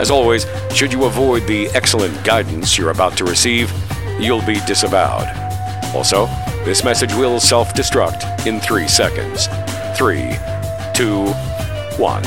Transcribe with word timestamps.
As 0.00 0.10
always, 0.10 0.46
should 0.74 0.94
you 0.94 1.04
avoid 1.04 1.46
the 1.46 1.68
excellent 1.74 2.24
guidance 2.24 2.78
you're 2.78 2.88
about 2.88 3.18
to 3.18 3.24
receive, 3.24 3.70
you'll 4.18 4.44
be 4.46 4.58
disavowed. 4.60 5.28
Also, 5.94 6.24
this 6.64 6.82
message 6.82 7.12
will 7.12 7.38
self 7.38 7.74
destruct 7.74 8.46
in 8.46 8.60
three 8.60 8.88
seconds. 8.88 9.46
Three, 9.98 10.38
two, 10.94 11.26
one. 11.98 12.22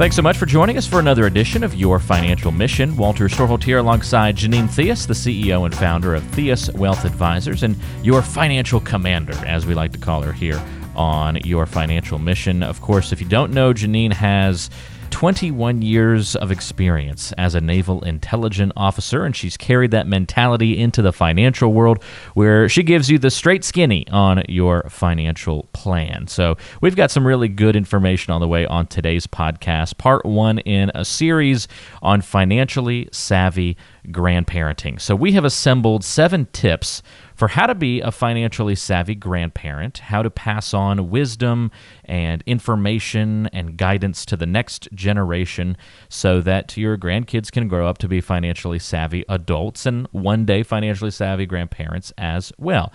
Thanks 0.00 0.16
so 0.16 0.22
much 0.22 0.38
for 0.38 0.46
joining 0.46 0.78
us 0.78 0.86
for 0.86 0.98
another 0.98 1.26
edition 1.26 1.62
of 1.62 1.74
Your 1.74 1.98
Financial 1.98 2.50
Mission. 2.50 2.96
Walter 2.96 3.28
Storholt 3.28 3.62
here 3.62 3.76
alongside 3.76 4.34
Janine 4.34 4.66
Theus, 4.66 5.06
the 5.06 5.12
CEO 5.12 5.66
and 5.66 5.76
founder 5.76 6.14
of 6.14 6.22
Theus 6.32 6.74
Wealth 6.74 7.04
Advisors, 7.04 7.64
and 7.64 7.76
your 8.02 8.22
financial 8.22 8.80
commander, 8.80 9.34
as 9.44 9.66
we 9.66 9.74
like 9.74 9.92
to 9.92 9.98
call 9.98 10.22
her 10.22 10.32
here 10.32 10.58
on 10.96 11.36
Your 11.44 11.66
Financial 11.66 12.18
Mission. 12.18 12.62
Of 12.62 12.80
course, 12.80 13.12
if 13.12 13.20
you 13.20 13.28
don't 13.28 13.52
know, 13.52 13.74
Janine 13.74 14.14
has 14.14 14.70
21 15.10 15.82
years 15.82 16.36
of 16.36 16.50
experience 16.50 17.32
as 17.32 17.54
a 17.54 17.60
naval 17.60 18.02
intelligence 18.04 18.72
officer, 18.76 19.24
and 19.24 19.34
she's 19.36 19.56
carried 19.56 19.90
that 19.90 20.06
mentality 20.06 20.78
into 20.78 21.02
the 21.02 21.12
financial 21.12 21.72
world 21.72 22.02
where 22.34 22.68
she 22.68 22.82
gives 22.82 23.10
you 23.10 23.18
the 23.18 23.30
straight 23.30 23.64
skinny 23.64 24.06
on 24.08 24.42
your 24.48 24.88
financial 24.88 25.68
plan. 25.72 26.26
So, 26.26 26.56
we've 26.80 26.96
got 26.96 27.10
some 27.10 27.26
really 27.26 27.48
good 27.48 27.76
information 27.76 28.32
on 28.32 28.40
the 28.40 28.48
way 28.48 28.66
on 28.66 28.86
today's 28.86 29.26
podcast, 29.26 29.98
part 29.98 30.24
one 30.24 30.58
in 30.60 30.90
a 30.94 31.04
series 31.04 31.68
on 32.02 32.20
financially 32.20 33.08
savvy 33.12 33.76
grandparenting. 34.08 35.00
So, 35.00 35.14
we 35.14 35.32
have 35.32 35.44
assembled 35.44 36.04
seven 36.04 36.46
tips 36.52 37.02
for 37.40 37.48
how 37.48 37.66
to 37.66 37.74
be 37.74 38.02
a 38.02 38.12
financially 38.12 38.74
savvy 38.74 39.14
grandparent, 39.14 39.96
how 39.96 40.22
to 40.22 40.28
pass 40.28 40.74
on 40.74 41.08
wisdom 41.08 41.70
and 42.04 42.44
information 42.44 43.46
and 43.46 43.78
guidance 43.78 44.26
to 44.26 44.36
the 44.36 44.44
next 44.44 44.90
generation 44.92 45.74
so 46.10 46.42
that 46.42 46.76
your 46.76 46.98
grandkids 46.98 47.50
can 47.50 47.66
grow 47.66 47.88
up 47.88 47.96
to 47.96 48.06
be 48.06 48.20
financially 48.20 48.78
savvy 48.78 49.24
adults 49.26 49.86
and 49.86 50.06
one 50.12 50.44
day 50.44 50.62
financially 50.62 51.10
savvy 51.10 51.46
grandparents 51.46 52.12
as 52.18 52.52
well. 52.58 52.92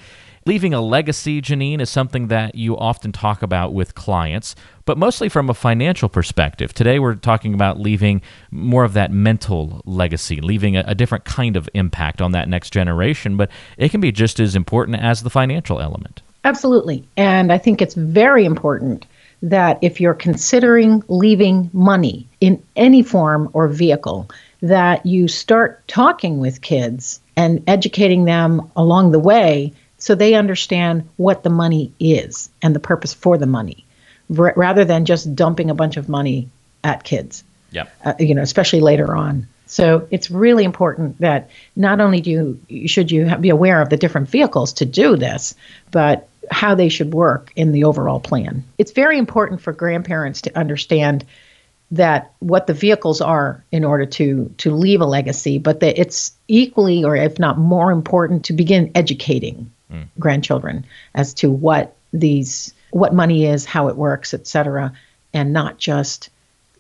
Leaving 0.48 0.76
a 0.76 0.82
legacy, 0.82 1.42
Janine, 1.42 1.82
is 1.82 1.90
something 1.90 2.28
that 2.28 2.54
you 2.54 2.78
often 2.78 3.12
talk 3.12 3.42
about 3.42 3.74
with 3.74 3.96
clients, 3.96 4.54
but 4.86 4.96
mostly 4.96 5.28
from 5.28 5.50
a 5.50 5.56
financial 5.56 6.08
perspective. 6.08 6.72
Today, 6.72 7.00
we're 7.00 7.16
talking 7.16 7.56
about 7.56 7.80
leaving 7.80 8.22
more 8.52 8.84
of 8.84 8.94
that 8.94 9.12
mental 9.12 9.82
legacy, 9.86 10.42
leaving 10.42 10.78
a, 10.78 10.84
a 10.86 10.94
different 10.94 11.26
kind 11.26 11.58
of 11.58 11.68
impact 11.74 12.22
on 12.22 12.32
that 12.34 12.48
next 12.48 12.70
generation, 12.70 13.38
but 13.38 13.50
it 13.80 13.90
can 13.90 14.02
be 14.02 14.12
just 14.12 14.40
as 14.40 14.56
important 14.56 15.00
as 15.02 15.24
the 15.24 15.32
financial 15.32 15.82
element. 15.82 16.22
Absolutely. 16.44 17.04
And 17.18 17.52
I 17.52 17.58
think 17.58 17.82
it's 17.82 17.96
very 17.96 18.46
important 18.46 19.08
that 19.42 19.80
if 19.82 20.00
you're 20.00 20.14
considering 20.14 21.04
leaving 21.08 21.72
money 21.74 22.28
in 22.40 22.62
any 22.76 23.02
form 23.02 23.50
or 23.54 23.68
vehicle, 23.68 24.30
that 24.62 25.08
you 25.08 25.28
start 25.28 25.88
talking 25.88 26.38
with 26.38 26.62
kids 26.62 27.20
and 27.36 27.64
educating 27.66 28.26
them 28.26 28.72
along 28.76 29.12
the 29.12 29.20
way 29.20 29.74
so 30.06 30.14
they 30.14 30.36
understand 30.36 31.10
what 31.18 31.42
the 31.42 31.50
money 31.50 31.92
is 32.00 32.52
and 32.62 32.76
the 32.76 32.80
purpose 32.80 33.12
for 33.12 33.40
the 33.40 33.48
money 33.48 33.84
r- 34.38 34.54
rather 34.56 34.86
than 34.86 35.04
just 35.04 35.36
dumping 35.36 35.72
a 35.72 35.74
bunch 35.74 35.98
of 35.98 36.08
money 36.08 36.48
at 36.84 37.04
kids. 37.04 37.44
Yeah. 37.72 37.88
Uh, 38.04 38.14
you 38.20 38.36
know, 38.36 38.44
especially 38.44 38.82
later 38.82 39.16
on. 39.16 39.48
So 39.66 40.08
it's 40.12 40.30
really 40.30 40.64
important 40.64 41.20
that 41.22 41.50
not 41.76 42.02
only 42.02 42.22
do 42.22 42.60
you 42.68 42.88
should 42.88 43.10
you 43.10 43.36
be 43.38 43.50
aware 43.50 43.82
of 43.82 43.90
the 43.90 43.98
different 43.98 44.30
vehicles 44.30 44.74
to 44.74 44.86
do 44.86 45.16
this, 45.16 45.56
but 45.90 46.30
how 46.52 46.76
they 46.76 46.90
should 46.90 47.12
work 47.12 47.52
in 47.56 47.72
the 47.72 47.86
overall 47.86 48.20
plan. 48.20 48.64
It's 48.78 48.92
very 48.92 49.18
important 49.18 49.60
for 49.60 49.74
grandparents 49.74 50.42
to 50.42 50.56
understand 50.56 51.26
that 51.90 52.32
what 52.38 52.68
the 52.68 52.76
vehicles 52.76 53.22
are 53.22 53.64
in 53.72 53.84
order 53.84 54.06
to 54.06 54.54
to 54.60 54.70
leave 54.70 55.02
a 55.02 55.06
legacy, 55.06 55.58
but 55.58 55.80
that 55.80 56.00
it's 56.00 56.34
equally 56.48 57.04
or 57.04 57.16
if 57.16 57.40
not 57.40 57.58
more 57.58 57.92
important 57.92 58.46
to 58.46 58.54
begin 58.54 58.92
educating 58.94 59.72
mm. 59.92 60.08
grandchildren 60.20 60.86
as 61.14 61.34
to 61.36 61.50
what 61.50 61.96
these 62.14 62.74
what 62.92 63.14
money 63.14 63.46
is, 63.46 63.66
how 63.66 63.90
it 63.90 63.98
works, 63.98 64.34
et 64.34 64.48
cetera, 64.48 64.94
and 65.34 65.52
not 65.52 65.78
just 65.78 66.30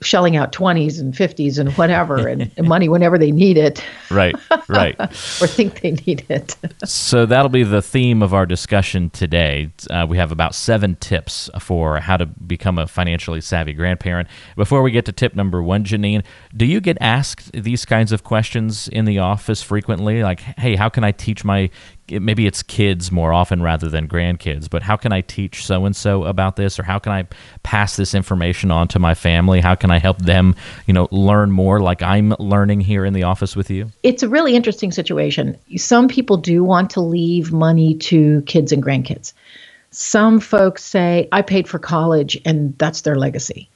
shelling 0.01 0.35
out 0.35 0.51
20s 0.51 0.99
and 0.99 1.13
50s 1.13 1.57
and 1.57 1.71
whatever 1.73 2.27
and, 2.27 2.51
and 2.57 2.67
money 2.67 2.89
whenever 2.89 3.17
they 3.17 3.31
need 3.31 3.57
it. 3.57 3.83
Right, 4.09 4.35
right. 4.67 4.99
or 5.01 5.47
think 5.47 5.81
they 5.81 5.91
need 5.91 6.25
it. 6.29 6.55
so 6.85 7.25
that'll 7.25 7.49
be 7.49 7.63
the 7.63 7.81
theme 7.81 8.21
of 8.21 8.33
our 8.33 8.45
discussion 8.45 9.09
today. 9.09 9.71
Uh, 9.89 10.05
we 10.07 10.17
have 10.17 10.31
about 10.31 10.53
seven 10.53 10.95
tips 10.95 11.49
for 11.59 11.99
how 11.99 12.17
to 12.17 12.25
become 12.25 12.77
a 12.77 12.87
financially 12.87 13.41
savvy 13.41 13.73
grandparent. 13.73 14.27
Before 14.55 14.81
we 14.81 14.91
get 14.91 15.05
to 15.05 15.11
tip 15.11 15.35
number 15.35 15.61
one, 15.63 15.83
Janine, 15.83 16.23
do 16.55 16.65
you 16.65 16.81
get 16.81 16.97
asked 17.01 17.51
these 17.51 17.85
kinds 17.85 18.11
of 18.11 18.23
questions 18.23 18.87
in 18.89 19.05
the 19.05 19.19
office 19.19 19.61
frequently? 19.61 20.23
Like, 20.23 20.39
hey, 20.39 20.75
how 20.75 20.89
can 20.89 21.03
I 21.03 21.11
teach 21.11 21.43
my 21.43 21.69
maybe 22.09 22.45
it's 22.45 22.61
kids 22.61 23.11
more 23.11 23.33
often 23.33 23.61
rather 23.61 23.89
than 23.89 24.07
grandkids 24.07 24.69
but 24.69 24.83
how 24.83 24.95
can 24.95 25.11
i 25.11 25.21
teach 25.21 25.65
so 25.65 25.85
and 25.85 25.95
so 25.95 26.23
about 26.23 26.55
this? 26.55 26.79
Or 26.79 26.83
how 26.83 26.99
can 26.99 27.11
i 27.11 27.27
pass 27.63 27.95
this 27.95 28.13
information 28.13 28.71
on 28.71 28.87
to 28.89 28.99
my 28.99 29.13
family? 29.13 29.61
How 29.61 29.75
can 29.75 29.91
i 29.91 29.97
help 29.97 30.19
them 30.19 30.55
you 30.85 30.93
know 30.93 31.07
learn 31.11 31.51
more 31.51 31.79
like 31.79 32.01
i'm 32.01 32.33
learning 32.39 32.81
here 32.81 33.05
in 33.05 33.13
the 33.13 33.23
office 33.23 33.55
with 33.55 33.69
you? 33.69 33.91
It's 34.03 34.23
a 34.23 34.29
really 34.29 34.55
interesting 34.55 34.91
situation. 34.91 35.57
Some 35.77 36.07
people 36.07 36.37
do 36.37 36.63
want 36.63 36.89
to 36.91 37.01
leave 37.01 37.51
money 37.51 37.95
to 37.95 38.41
kids 38.43 38.71
and 38.71 38.83
grandkids. 38.83 39.33
Some 39.91 40.39
folks 40.39 40.83
say 40.83 41.27
i 41.31 41.41
paid 41.41 41.67
for 41.67 41.79
college 41.79 42.39
and 42.45 42.77
that's 42.77 43.01
their 43.01 43.15
legacy. 43.15 43.69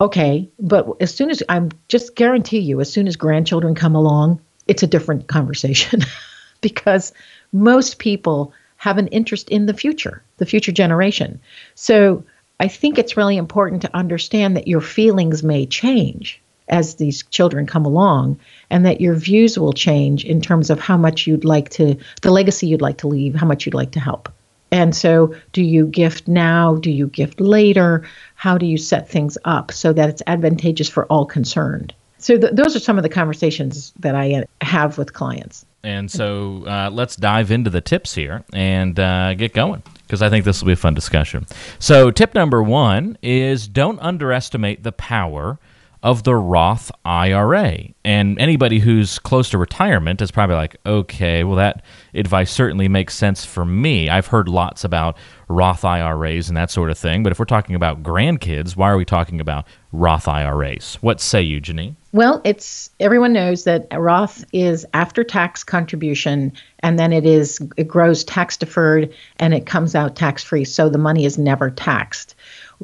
Okay 0.00 0.48
but 0.58 0.88
as 1.00 1.14
soon 1.14 1.30
as 1.30 1.42
i'm 1.48 1.70
just 1.88 2.16
guarantee 2.16 2.58
you 2.58 2.80
as 2.80 2.92
soon 2.92 3.06
as 3.06 3.16
grandchildren 3.16 3.74
come 3.74 3.94
along 3.94 4.40
it's 4.66 4.82
a 4.82 4.86
different 4.86 5.28
conversation 5.28 6.00
because 6.60 7.12
most 7.52 7.98
people 7.98 8.52
have 8.76 8.98
an 8.98 9.08
interest 9.08 9.48
in 9.48 9.66
the 9.66 9.74
future, 9.74 10.22
the 10.38 10.46
future 10.46 10.72
generation. 10.72 11.40
So 11.74 12.24
I 12.58 12.68
think 12.68 12.98
it's 12.98 13.16
really 13.16 13.36
important 13.36 13.82
to 13.82 13.96
understand 13.96 14.56
that 14.56 14.68
your 14.68 14.80
feelings 14.80 15.42
may 15.42 15.66
change 15.66 16.40
as 16.68 16.94
these 16.94 17.22
children 17.24 17.66
come 17.66 17.84
along 17.84 18.38
and 18.70 18.86
that 18.86 19.00
your 19.00 19.14
views 19.14 19.58
will 19.58 19.72
change 19.72 20.24
in 20.24 20.40
terms 20.40 20.70
of 20.70 20.80
how 20.80 20.96
much 20.96 21.26
you'd 21.26 21.44
like 21.44 21.68
to, 21.70 21.96
the 22.22 22.30
legacy 22.30 22.66
you'd 22.66 22.80
like 22.80 22.98
to 22.98 23.08
leave, 23.08 23.34
how 23.34 23.46
much 23.46 23.66
you'd 23.66 23.74
like 23.74 23.92
to 23.92 24.00
help. 24.00 24.32
And 24.70 24.96
so, 24.96 25.34
do 25.52 25.62
you 25.62 25.86
gift 25.86 26.26
now? 26.26 26.76
Do 26.76 26.90
you 26.90 27.06
gift 27.06 27.40
later? 27.40 28.08
How 28.36 28.56
do 28.56 28.64
you 28.64 28.78
set 28.78 29.06
things 29.06 29.36
up 29.44 29.70
so 29.70 29.92
that 29.92 30.08
it's 30.08 30.22
advantageous 30.26 30.88
for 30.88 31.04
all 31.06 31.26
concerned? 31.26 31.94
So, 32.16 32.38
th- 32.38 32.54
those 32.54 32.74
are 32.74 32.80
some 32.80 32.96
of 32.96 33.02
the 33.02 33.10
conversations 33.10 33.92
that 34.00 34.14
I 34.14 34.32
uh, 34.32 34.44
have 34.62 34.96
with 34.96 35.12
clients. 35.12 35.66
And 35.84 36.10
so 36.10 36.64
uh, 36.66 36.90
let's 36.92 37.16
dive 37.16 37.50
into 37.50 37.68
the 37.68 37.80
tips 37.80 38.14
here 38.14 38.44
and 38.52 38.98
uh, 39.00 39.34
get 39.34 39.52
going 39.52 39.82
because 40.06 40.22
I 40.22 40.28
think 40.30 40.44
this 40.44 40.60
will 40.60 40.66
be 40.66 40.74
a 40.74 40.76
fun 40.76 40.94
discussion. 40.94 41.46
So, 41.78 42.10
tip 42.10 42.34
number 42.34 42.62
one 42.62 43.16
is 43.22 43.66
don't 43.66 43.98
underestimate 44.00 44.82
the 44.82 44.92
power 44.92 45.58
of 46.02 46.24
the 46.24 46.34
Roth 46.34 46.90
IRA. 47.04 47.88
And 48.04 48.38
anybody 48.40 48.80
who's 48.80 49.18
close 49.20 49.50
to 49.50 49.58
retirement 49.58 50.20
is 50.20 50.32
probably 50.32 50.56
like, 50.56 50.76
okay, 50.84 51.44
well, 51.44 51.56
that 51.56 51.84
advice 52.12 52.50
certainly 52.50 52.88
makes 52.88 53.14
sense 53.14 53.44
for 53.44 53.64
me. 53.64 54.08
I've 54.08 54.26
heard 54.26 54.48
lots 54.48 54.82
about 54.82 55.16
Roth 55.48 55.84
IRAs 55.84 56.48
and 56.48 56.56
that 56.56 56.70
sort 56.70 56.90
of 56.90 56.98
thing. 56.98 57.22
But 57.22 57.30
if 57.30 57.38
we're 57.38 57.44
talking 57.44 57.76
about 57.76 58.02
grandkids, 58.02 58.76
why 58.76 58.90
are 58.90 58.96
we 58.96 59.04
talking 59.04 59.40
about 59.40 59.66
Roth 59.92 60.26
IRAs? 60.26 60.98
What 61.00 61.20
say 61.20 61.42
you, 61.42 61.60
Janine? 61.60 61.94
Well, 62.12 62.40
it's 62.44 62.90
everyone 62.98 63.32
knows 63.32 63.64
that 63.64 63.86
Roth 63.92 64.44
is 64.52 64.84
after 64.92 65.22
tax 65.24 65.62
contribution 65.62 66.52
and 66.80 66.98
then 66.98 67.12
it 67.12 67.24
is 67.24 67.60
it 67.76 67.88
grows 67.88 68.24
tax 68.24 68.56
deferred 68.56 69.14
and 69.38 69.54
it 69.54 69.66
comes 69.66 69.94
out 69.94 70.16
tax 70.16 70.42
free 70.42 70.64
so 70.64 70.88
the 70.88 70.98
money 70.98 71.24
is 71.24 71.38
never 71.38 71.70
taxed 71.70 72.34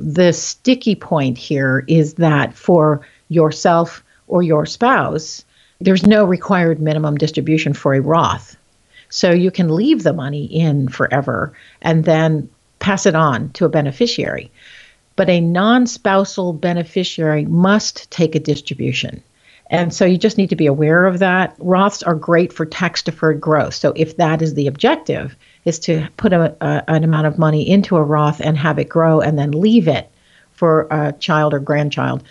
the 0.01 0.33
sticky 0.33 0.95
point 0.95 1.39
here 1.39 1.85
is 1.87 2.15
that 2.15 2.55
for 2.55 3.07
yourself 3.29 4.03
or 4.27 4.43
your 4.43 4.67
spouse, 4.67 5.45
there's 5.81 6.07
no 6.07 6.25
required 6.25 6.81
minimum 6.81 7.17
distribution 7.17 7.73
for 7.73 7.95
a 7.95 8.01
Roth. 8.01 8.57
So 9.11 9.31
you 9.31 9.51
can 9.51 9.75
leave 9.75 10.03
the 10.03 10.13
money 10.13 10.45
in 10.45 10.89
forever 10.89 11.53
and 11.81 12.05
then 12.05 12.49
pass 12.79 13.07
it 13.07 13.15
on 13.15 13.51
to 13.51 13.65
a 13.65 13.69
beneficiary. 13.69 14.51
but 15.17 15.29
a 15.29 15.41
non 15.41 15.85
spousal 15.85 16.53
beneficiary 16.53 17.45
must 17.45 18.09
take 18.09 18.37
a 18.37 18.41
distribution. 18.41 19.21
And 19.69 19.93
so 19.93 20.05
you 20.05 20.17
just 20.17 20.39
need 20.39 20.51
to 20.51 20.57
be 20.57 20.67
aware 20.67 21.07
of 21.07 21.19
that. 21.19 21.59
Roths 21.59 22.07
are 22.07 22.15
great 22.15 22.53
for 22.53 22.65
tax 22.65 23.03
deferred 23.03 23.41
growth. 23.41 23.75
So 23.75 23.93
if 23.97 24.17
that 24.19 24.43
is 24.43 24.55
the 24.55 24.69
objective, 24.69 25.37
is 25.69 25.79
to 25.81 26.09
put 26.17 26.33
a, 26.33 26.57
a, 26.61 26.85
an 26.89 27.05
amount 27.05 27.27
of 27.27 27.39
money 27.39 27.69
into 27.69 27.97
a 27.97 28.03
Roth 28.03 28.41
and 28.41 28.57
have 28.57 28.79
it 28.79 28.89
grow 28.89 29.21
and 29.21 29.39
then 29.39 29.53
leave 29.53 29.87
it 29.87 30.11
for 30.53 30.89
a 30.91 31.13
child 31.13 31.55
or 31.55 31.61
grandchild, 31.61 32.25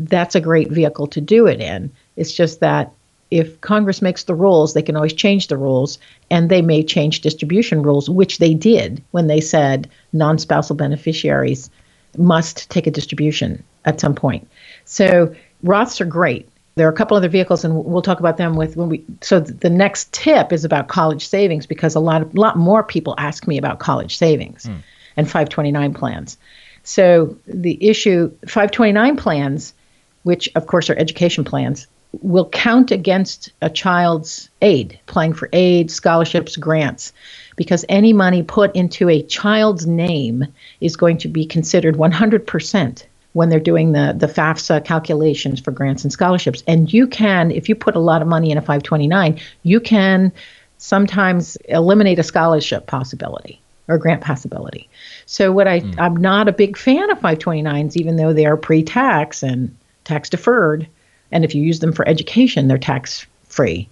that's 0.00 0.34
a 0.34 0.40
great 0.40 0.70
vehicle 0.70 1.06
to 1.08 1.20
do 1.20 1.46
it 1.46 1.60
in. 1.60 1.92
It's 2.16 2.32
just 2.32 2.60
that 2.60 2.92
if 3.30 3.60
Congress 3.60 4.02
makes 4.02 4.24
the 4.24 4.34
rules, 4.34 4.74
they 4.74 4.82
can 4.82 4.96
always 4.96 5.12
change 5.12 5.46
the 5.46 5.56
rules, 5.56 5.98
and 6.30 6.50
they 6.50 6.62
may 6.62 6.82
change 6.82 7.20
distribution 7.20 7.82
rules, 7.82 8.10
which 8.10 8.38
they 8.38 8.54
did 8.54 9.02
when 9.12 9.28
they 9.28 9.40
said 9.40 9.88
non 10.12 10.38
spousal 10.38 10.74
beneficiaries 10.74 11.70
must 12.18 12.68
take 12.70 12.88
a 12.88 12.90
distribution 12.90 13.62
at 13.84 14.00
some 14.00 14.14
point. 14.14 14.48
So 14.84 15.32
Roths 15.64 16.00
are 16.00 16.06
great. 16.06 16.48
There 16.80 16.88
are 16.88 16.90
a 16.90 16.96
couple 16.96 17.14
other 17.14 17.28
vehicles, 17.28 17.62
and 17.62 17.84
we'll 17.84 18.00
talk 18.00 18.20
about 18.20 18.38
them 18.38 18.54
with 18.54 18.74
when 18.74 18.88
we. 18.88 19.04
So 19.20 19.38
the 19.38 19.68
next 19.68 20.14
tip 20.14 20.50
is 20.50 20.64
about 20.64 20.88
college 20.88 21.28
savings 21.28 21.66
because 21.66 21.94
a 21.94 22.00
lot 22.00 22.22
of 22.22 22.34
lot 22.34 22.56
more 22.56 22.82
people 22.82 23.14
ask 23.18 23.46
me 23.46 23.58
about 23.58 23.80
college 23.80 24.16
savings 24.16 24.64
mm. 24.64 24.80
and 25.14 25.26
529 25.26 25.92
plans. 25.92 26.38
So 26.82 27.36
the 27.46 27.76
issue 27.86 28.30
529 28.46 29.18
plans, 29.18 29.74
which 30.22 30.48
of 30.54 30.66
course 30.66 30.88
are 30.88 30.96
education 30.96 31.44
plans, 31.44 31.86
will 32.22 32.48
count 32.48 32.90
against 32.92 33.52
a 33.60 33.68
child's 33.68 34.48
aid, 34.62 34.98
applying 35.06 35.34
for 35.34 35.50
aid, 35.52 35.90
scholarships, 35.90 36.56
grants, 36.56 37.12
because 37.56 37.84
any 37.90 38.14
money 38.14 38.42
put 38.42 38.74
into 38.74 39.10
a 39.10 39.22
child's 39.24 39.86
name 39.86 40.46
is 40.80 40.96
going 40.96 41.18
to 41.18 41.28
be 41.28 41.44
considered 41.44 41.96
100% 41.96 43.04
when 43.32 43.48
they're 43.48 43.60
doing 43.60 43.92
the, 43.92 44.14
the 44.16 44.26
FAFSA 44.26 44.84
calculations 44.84 45.60
for 45.60 45.70
grants 45.70 46.02
and 46.02 46.12
scholarships. 46.12 46.62
And 46.66 46.92
you 46.92 47.06
can, 47.06 47.50
if 47.50 47.68
you 47.68 47.74
put 47.74 47.94
a 47.94 48.00
lot 48.00 48.22
of 48.22 48.28
money 48.28 48.50
in 48.50 48.58
a 48.58 48.62
529, 48.62 49.38
you 49.62 49.80
can 49.80 50.32
sometimes 50.78 51.56
eliminate 51.68 52.18
a 52.18 52.22
scholarship 52.22 52.86
possibility 52.86 53.60
or 53.86 53.98
grant 53.98 54.22
possibility. 54.22 54.88
So 55.26 55.52
what 55.52 55.68
I 55.68 55.80
mm. 55.80 55.94
I'm 55.98 56.16
not 56.16 56.48
a 56.48 56.52
big 56.52 56.76
fan 56.76 57.10
of 57.10 57.18
529s 57.18 57.96
even 57.96 58.16
though 58.16 58.32
they 58.32 58.46
are 58.46 58.56
pre-tax 58.56 59.42
and 59.42 59.76
tax 60.04 60.30
deferred 60.30 60.88
and 61.30 61.44
if 61.44 61.54
you 61.54 61.62
use 61.62 61.80
them 61.80 61.92
for 61.92 62.08
education 62.08 62.66
they're 62.66 62.78
tax 62.78 63.26
free. 63.44 63.88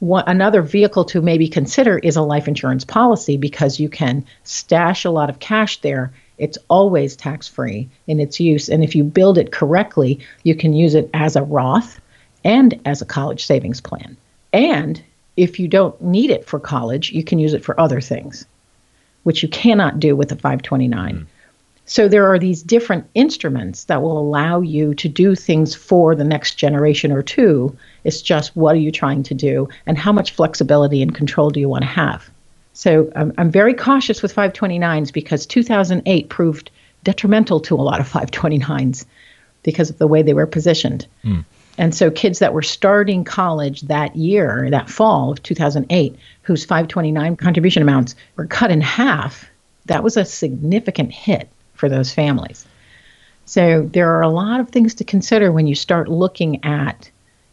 One, 0.00 0.24
another 0.26 0.62
vehicle 0.62 1.04
to 1.06 1.20
maybe 1.20 1.48
consider 1.48 1.98
is 1.98 2.16
a 2.16 2.22
life 2.22 2.48
insurance 2.48 2.84
policy 2.84 3.36
because 3.36 3.80
you 3.80 3.88
can 3.88 4.24
stash 4.44 5.04
a 5.04 5.10
lot 5.10 5.30
of 5.30 5.40
cash 5.40 5.80
there 5.80 6.12
it's 6.38 6.58
always 6.68 7.16
tax 7.16 7.48
free 7.48 7.88
in 8.06 8.20
its 8.20 8.40
use. 8.40 8.68
And 8.68 8.82
if 8.82 8.94
you 8.94 9.04
build 9.04 9.38
it 9.38 9.52
correctly, 9.52 10.20
you 10.44 10.54
can 10.54 10.72
use 10.72 10.94
it 10.94 11.10
as 11.14 11.36
a 11.36 11.42
Roth 11.42 12.00
and 12.44 12.80
as 12.84 13.02
a 13.02 13.06
college 13.06 13.44
savings 13.44 13.80
plan. 13.80 14.16
And 14.52 15.02
if 15.36 15.58
you 15.58 15.68
don't 15.68 16.00
need 16.00 16.30
it 16.30 16.46
for 16.46 16.58
college, 16.58 17.12
you 17.12 17.22
can 17.22 17.38
use 17.38 17.54
it 17.54 17.64
for 17.64 17.78
other 17.80 18.00
things, 18.00 18.46
which 19.24 19.42
you 19.42 19.48
cannot 19.48 20.00
do 20.00 20.16
with 20.16 20.32
a 20.32 20.36
529. 20.36 21.14
Mm. 21.14 21.26
So 21.84 22.06
there 22.06 22.26
are 22.26 22.38
these 22.38 22.62
different 22.62 23.06
instruments 23.14 23.84
that 23.84 24.02
will 24.02 24.18
allow 24.18 24.60
you 24.60 24.94
to 24.94 25.08
do 25.08 25.34
things 25.34 25.74
for 25.74 26.14
the 26.14 26.24
next 26.24 26.56
generation 26.56 27.10
or 27.10 27.22
two. 27.22 27.74
It's 28.04 28.20
just 28.20 28.54
what 28.54 28.74
are 28.76 28.80
you 28.80 28.92
trying 28.92 29.22
to 29.22 29.34
do 29.34 29.70
and 29.86 29.96
how 29.96 30.12
much 30.12 30.32
flexibility 30.32 31.00
and 31.00 31.14
control 31.14 31.48
do 31.48 31.60
you 31.60 31.68
want 31.68 31.82
to 31.82 31.88
have? 31.88 32.28
So 32.78 33.10
I'm, 33.16 33.32
I'm 33.38 33.50
very 33.50 33.74
cautious 33.74 34.22
with 34.22 34.32
529s 34.32 35.12
because 35.12 35.46
2008 35.46 36.28
proved 36.28 36.70
detrimental 37.02 37.58
to 37.58 37.74
a 37.74 37.82
lot 37.82 37.98
of 37.98 38.08
529s 38.08 39.04
because 39.64 39.90
of 39.90 39.98
the 39.98 40.06
way 40.06 40.22
they 40.22 40.32
were 40.32 40.46
positioned. 40.46 41.04
Mm. 41.24 41.44
And 41.76 41.92
so 41.92 42.08
kids 42.08 42.38
that 42.38 42.54
were 42.54 42.62
starting 42.62 43.24
college 43.24 43.80
that 43.82 44.14
year, 44.14 44.68
that 44.70 44.88
fall 44.88 45.32
of 45.32 45.42
2008, 45.42 46.16
whose 46.42 46.64
529 46.64 47.34
contribution 47.34 47.82
amounts 47.82 48.14
were 48.36 48.46
cut 48.46 48.70
in 48.70 48.80
half, 48.80 49.50
that 49.86 50.04
was 50.04 50.16
a 50.16 50.24
significant 50.24 51.10
hit 51.10 51.48
for 51.74 51.88
those 51.88 52.12
families. 52.12 52.64
So 53.44 53.88
there 53.92 54.14
are 54.14 54.22
a 54.22 54.28
lot 54.28 54.60
of 54.60 54.68
things 54.68 54.94
to 54.94 55.04
consider 55.04 55.50
when 55.50 55.66
you 55.66 55.74
start 55.74 56.06
looking 56.06 56.64
at 56.64 57.10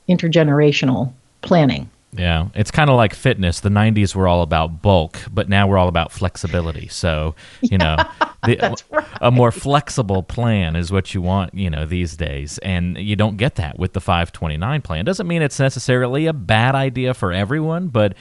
intergenerational 0.07 1.13
planning. 1.42 1.89
Yeah, 2.18 2.48
it's 2.56 2.72
kind 2.72 2.90
of 2.90 2.96
like 2.96 3.14
fitness. 3.14 3.60
The 3.60 3.70
90s 3.70 4.16
were 4.16 4.28
all 4.28 4.42
about 4.42 4.82
bulk, 4.82 5.20
but 5.32 5.50
now 5.50 5.68
we're 5.68 5.78
all 5.78 5.88
about 5.88 6.12
flexibility. 6.12 6.88
So, 6.88 7.36
you 7.62 7.78
know, 7.78 7.98
the, 8.46 8.58
right. 8.92 9.06
a 9.22 9.32
more 9.32 9.52
flexible 9.52 10.24
plan 10.24 10.76
is 10.76 10.92
what 10.92 11.14
you 11.14 11.22
want, 11.22 11.54
you 11.54 11.70
know, 11.70 11.86
these 11.86 12.16
days. 12.16 12.58
And 12.60 12.98
you 12.98 13.16
don't 13.16 13.38
get 13.38 13.56
that 13.56 13.78
with 13.78 13.94
the 13.94 14.02
529 14.02 14.82
plan. 14.82 15.06
Doesn't 15.06 15.28
mean 15.28 15.42
it's 15.42 15.60
necessarily 15.60 16.26
a 16.26 16.34
bad 16.34 16.76
idea 16.76 17.14
for 17.14 17.32
everyone, 17.32 17.88
but 17.90 18.16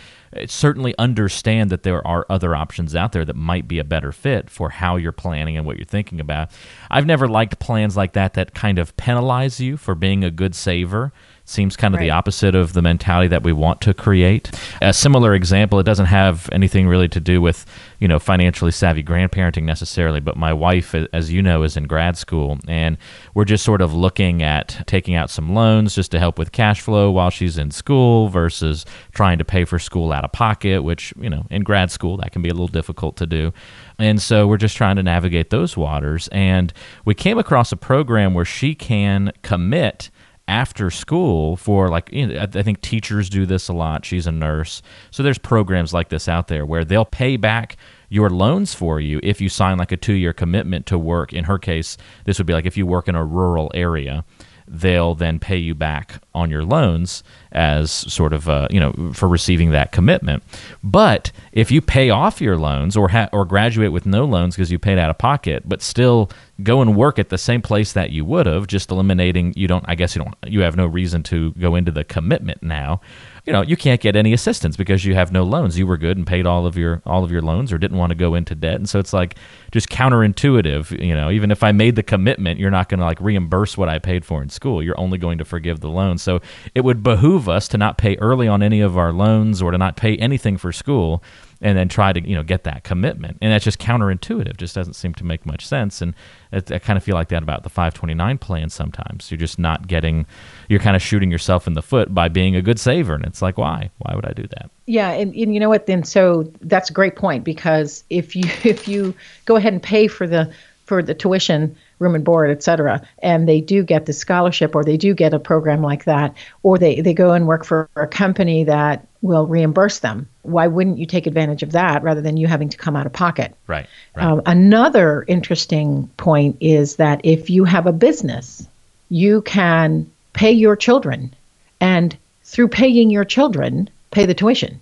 certainly 0.46 0.94
understand 0.98 1.70
that 1.70 1.82
there 1.82 2.04
are 2.06 2.26
other 2.28 2.54
options 2.54 2.94
out 2.94 3.12
there 3.12 3.24
that 3.24 3.36
might 3.36 3.68
be 3.68 3.78
a 3.78 3.84
better 3.84 4.12
fit 4.12 4.50
for 4.50 4.70
how 4.70 4.96
you're 4.96 5.12
planning 5.12 5.56
and 5.56 5.66
what 5.66 5.76
you're 5.76 5.84
thinking 5.84 6.20
about. 6.20 6.50
I've 6.90 7.06
never 7.06 7.28
liked 7.28 7.58
plans 7.58 7.96
like 7.96 8.12
that 8.14 8.34
that 8.34 8.54
kind 8.54 8.78
of 8.78 8.96
penalize 8.96 9.60
you 9.60 9.76
for 9.76 9.94
being 9.94 10.24
a 10.24 10.30
good 10.30 10.54
saver 10.54 11.12
seems 11.46 11.76
kind 11.76 11.94
of 11.94 11.98
right. 11.98 12.06
the 12.06 12.10
opposite 12.10 12.54
of 12.54 12.72
the 12.72 12.80
mentality 12.80 13.28
that 13.28 13.42
we 13.42 13.52
want 13.52 13.80
to 13.82 13.92
create. 13.92 14.50
A 14.80 14.92
similar 14.92 15.34
example, 15.34 15.78
it 15.78 15.84
doesn't 15.84 16.06
have 16.06 16.48
anything 16.52 16.88
really 16.88 17.08
to 17.08 17.20
do 17.20 17.40
with, 17.40 17.66
you 17.98 18.08
know, 18.08 18.18
financially 18.18 18.70
savvy 18.70 19.04
grandparenting 19.04 19.64
necessarily, 19.64 20.20
but 20.20 20.36
my 20.36 20.52
wife 20.52 20.94
as 21.12 21.30
you 21.30 21.42
know 21.42 21.62
is 21.62 21.76
in 21.76 21.84
grad 21.84 22.16
school 22.16 22.58
and 22.66 22.96
we're 23.34 23.44
just 23.44 23.64
sort 23.64 23.82
of 23.82 23.92
looking 23.92 24.42
at 24.42 24.82
taking 24.86 25.14
out 25.14 25.28
some 25.28 25.54
loans 25.54 25.94
just 25.94 26.10
to 26.12 26.18
help 26.18 26.38
with 26.38 26.52
cash 26.52 26.80
flow 26.80 27.10
while 27.10 27.30
she's 27.30 27.58
in 27.58 27.70
school 27.70 28.28
versus 28.28 28.86
trying 29.12 29.36
to 29.36 29.44
pay 29.44 29.64
for 29.64 29.78
school 29.78 30.12
out 30.12 30.24
of 30.24 30.32
pocket, 30.32 30.82
which, 30.82 31.12
you 31.20 31.28
know, 31.28 31.46
in 31.50 31.62
grad 31.62 31.90
school 31.90 32.16
that 32.16 32.32
can 32.32 32.40
be 32.40 32.48
a 32.48 32.54
little 32.54 32.68
difficult 32.68 33.16
to 33.16 33.26
do. 33.26 33.52
And 33.98 34.20
so 34.20 34.46
we're 34.46 34.56
just 34.56 34.76
trying 34.76 34.96
to 34.96 35.02
navigate 35.02 35.50
those 35.50 35.76
waters 35.76 36.28
and 36.28 36.72
we 37.04 37.14
came 37.14 37.38
across 37.38 37.70
a 37.70 37.76
program 37.76 38.32
where 38.32 38.46
she 38.46 38.74
can 38.74 39.30
commit 39.42 40.10
after 40.46 40.90
school 40.90 41.56
for 41.56 41.88
like 41.88 42.10
you 42.12 42.26
know, 42.26 42.40
I 42.40 42.62
think 42.62 42.80
teachers 42.80 43.28
do 43.30 43.46
this 43.46 43.68
a 43.68 43.72
lot. 43.72 44.04
She's 44.04 44.26
a 44.26 44.32
nurse. 44.32 44.82
So 45.10 45.22
there's 45.22 45.38
programs 45.38 45.94
like 45.94 46.08
this 46.08 46.28
out 46.28 46.48
there 46.48 46.66
where 46.66 46.84
they'll 46.84 47.04
pay 47.04 47.36
back 47.36 47.76
your 48.08 48.30
loans 48.30 48.74
for 48.74 49.00
you 49.00 49.20
if 49.22 49.40
you 49.40 49.48
sign 49.48 49.78
like 49.78 49.90
a 49.90 49.96
2-year 49.96 50.32
commitment 50.32 50.86
to 50.86 50.98
work. 50.98 51.32
In 51.32 51.44
her 51.44 51.58
case, 51.58 51.96
this 52.24 52.38
would 52.38 52.46
be 52.46 52.52
like 52.52 52.66
if 52.66 52.76
you 52.76 52.86
work 52.86 53.08
in 53.08 53.14
a 53.14 53.24
rural 53.24 53.70
area 53.74 54.24
they'll 54.66 55.14
then 55.14 55.38
pay 55.38 55.56
you 55.56 55.74
back 55.74 56.22
on 56.34 56.50
your 56.50 56.64
loans 56.64 57.22
as 57.52 57.90
sort 57.90 58.32
of 58.32 58.48
uh, 58.48 58.66
you 58.70 58.80
know 58.80 59.12
for 59.12 59.28
receiving 59.28 59.70
that 59.70 59.92
commitment. 59.92 60.42
But 60.82 61.30
if 61.52 61.70
you 61.70 61.80
pay 61.80 62.10
off 62.10 62.40
your 62.40 62.56
loans 62.56 62.96
or 62.96 63.08
ha- 63.08 63.28
or 63.32 63.44
graduate 63.44 63.92
with 63.92 64.06
no 64.06 64.24
loans 64.24 64.56
because 64.56 64.70
you 64.70 64.78
paid 64.78 64.98
out 64.98 65.10
of 65.10 65.18
pocket, 65.18 65.62
but 65.66 65.82
still 65.82 66.30
go 66.62 66.80
and 66.80 66.96
work 66.96 67.18
at 67.18 67.28
the 67.28 67.38
same 67.38 67.62
place 67.62 67.92
that 67.92 68.10
you 68.10 68.24
would 68.24 68.46
have, 68.46 68.66
just 68.66 68.90
eliminating 68.90 69.52
you 69.56 69.68
don't. 69.68 69.84
I 69.88 69.94
guess 69.94 70.14
you 70.16 70.22
don't. 70.22 70.34
You 70.46 70.60
have 70.60 70.76
no 70.76 70.86
reason 70.86 71.22
to 71.24 71.52
go 71.52 71.74
into 71.74 71.92
the 71.92 72.04
commitment 72.04 72.62
now 72.62 73.00
you 73.46 73.52
know 73.52 73.62
you 73.62 73.76
can't 73.76 74.00
get 74.00 74.16
any 74.16 74.32
assistance 74.32 74.76
because 74.76 75.04
you 75.04 75.14
have 75.14 75.30
no 75.30 75.42
loans 75.42 75.78
you 75.78 75.86
were 75.86 75.96
good 75.96 76.16
and 76.16 76.26
paid 76.26 76.46
all 76.46 76.66
of 76.66 76.76
your 76.76 77.02
all 77.04 77.24
of 77.24 77.30
your 77.30 77.42
loans 77.42 77.72
or 77.72 77.78
didn't 77.78 77.98
want 77.98 78.10
to 78.10 78.14
go 78.14 78.34
into 78.34 78.54
debt 78.54 78.76
and 78.76 78.88
so 78.88 78.98
it's 78.98 79.12
like 79.12 79.36
just 79.70 79.88
counterintuitive 79.88 80.98
you 81.04 81.14
know 81.14 81.30
even 81.30 81.50
if 81.50 81.62
i 81.62 81.70
made 81.70 81.96
the 81.96 82.02
commitment 82.02 82.58
you're 82.58 82.70
not 82.70 82.88
going 82.88 83.00
to 83.00 83.04
like 83.04 83.20
reimburse 83.20 83.76
what 83.76 83.88
i 83.88 83.98
paid 83.98 84.24
for 84.24 84.42
in 84.42 84.48
school 84.48 84.82
you're 84.82 84.98
only 84.98 85.18
going 85.18 85.38
to 85.38 85.44
forgive 85.44 85.80
the 85.80 85.90
loan 85.90 86.16
so 86.24 86.40
it 86.74 86.82
would 86.82 87.02
behoove 87.02 87.48
us 87.48 87.68
to 87.68 87.78
not 87.78 87.98
pay 87.98 88.16
early 88.16 88.48
on 88.48 88.62
any 88.62 88.80
of 88.80 88.96
our 88.98 89.12
loans 89.12 89.62
or 89.62 89.70
to 89.70 89.78
not 89.78 89.96
pay 89.96 90.16
anything 90.16 90.56
for 90.56 90.72
school 90.72 91.22
and 91.64 91.78
then 91.78 91.88
try 91.88 92.12
to 92.12 92.28
you 92.28 92.34
know 92.34 92.42
get 92.42 92.64
that 92.64 92.84
commitment. 92.84 93.38
And 93.40 93.50
that's 93.50 93.64
just 93.64 93.78
counterintuitive. 93.78 94.56
Just 94.56 94.74
doesn't 94.74 94.94
seem 94.94 95.14
to 95.14 95.24
make 95.24 95.46
much 95.46 95.66
sense. 95.66 96.02
And 96.02 96.14
I, 96.52 96.58
I 96.58 96.78
kind 96.78 96.96
of 96.96 97.02
feel 97.02 97.14
like 97.14 97.28
that 97.28 97.42
about 97.42 97.62
the 97.62 97.70
529 97.70 98.38
plan 98.38 98.68
sometimes. 98.70 99.30
You're 99.30 99.38
just 99.38 99.58
not 99.58 99.88
getting 99.88 100.26
you're 100.68 100.80
kind 100.80 100.94
of 100.94 101.02
shooting 101.02 101.30
yourself 101.30 101.66
in 101.66 101.72
the 101.72 101.82
foot 101.82 102.14
by 102.14 102.28
being 102.28 102.54
a 102.54 102.62
good 102.62 102.78
saver. 102.78 103.14
And 103.14 103.24
it's 103.24 103.42
like 103.42 103.58
why? 103.58 103.90
Why 103.98 104.14
would 104.14 104.26
i 104.26 104.32
do 104.32 104.42
that? 104.42 104.70
Yeah. 104.86 105.10
And, 105.10 105.34
and 105.34 105.54
you 105.54 105.60
know 105.60 105.70
what? 105.70 105.86
Then 105.86 106.04
so 106.04 106.50
that's 106.60 106.90
a 106.90 106.92
great 106.92 107.16
point 107.16 107.44
because 107.44 108.04
if 108.10 108.36
you 108.36 108.44
if 108.64 108.86
you 108.86 109.14
go 109.46 109.56
ahead 109.56 109.72
and 109.72 109.82
pay 109.82 110.06
for 110.06 110.26
the 110.26 110.52
for 110.84 111.02
the 111.02 111.14
tuition 111.14 111.74
room 112.04 112.14
and 112.14 112.24
board, 112.24 112.50
et 112.50 112.62
cetera, 112.62 113.02
and 113.18 113.48
they 113.48 113.60
do 113.60 113.82
get 113.82 114.06
the 114.06 114.12
scholarship 114.12 114.76
or 114.76 114.84
they 114.84 114.96
do 114.96 115.14
get 115.14 115.34
a 115.34 115.38
program 115.40 115.82
like 115.82 116.04
that, 116.04 116.34
or 116.62 116.78
they, 116.78 117.00
they 117.00 117.14
go 117.14 117.32
and 117.32 117.46
work 117.48 117.64
for 117.64 117.88
a 117.96 118.06
company 118.06 118.62
that 118.64 119.06
will 119.22 119.46
reimburse 119.46 120.00
them. 120.00 120.28
Why 120.42 120.66
wouldn't 120.66 120.98
you 120.98 121.06
take 121.06 121.26
advantage 121.26 121.62
of 121.62 121.72
that 121.72 122.02
rather 122.02 122.20
than 122.20 122.36
you 122.36 122.46
having 122.46 122.68
to 122.68 122.76
come 122.76 122.94
out 122.94 123.06
of 123.06 123.12
pocket? 123.12 123.54
Right. 123.66 123.86
right. 124.14 124.24
Um, 124.24 124.42
another 124.46 125.24
interesting 125.26 126.08
point 126.18 126.58
is 126.60 126.96
that 126.96 127.22
if 127.24 127.48
you 127.50 127.64
have 127.64 127.86
a 127.86 127.92
business, 127.92 128.68
you 129.08 129.42
can 129.42 130.10
pay 130.34 130.52
your 130.52 130.76
children 130.76 131.34
and 131.80 132.16
through 132.44 132.68
paying 132.68 133.10
your 133.10 133.24
children, 133.24 133.88
pay 134.10 134.26
the 134.26 134.34
tuition. 134.34 134.80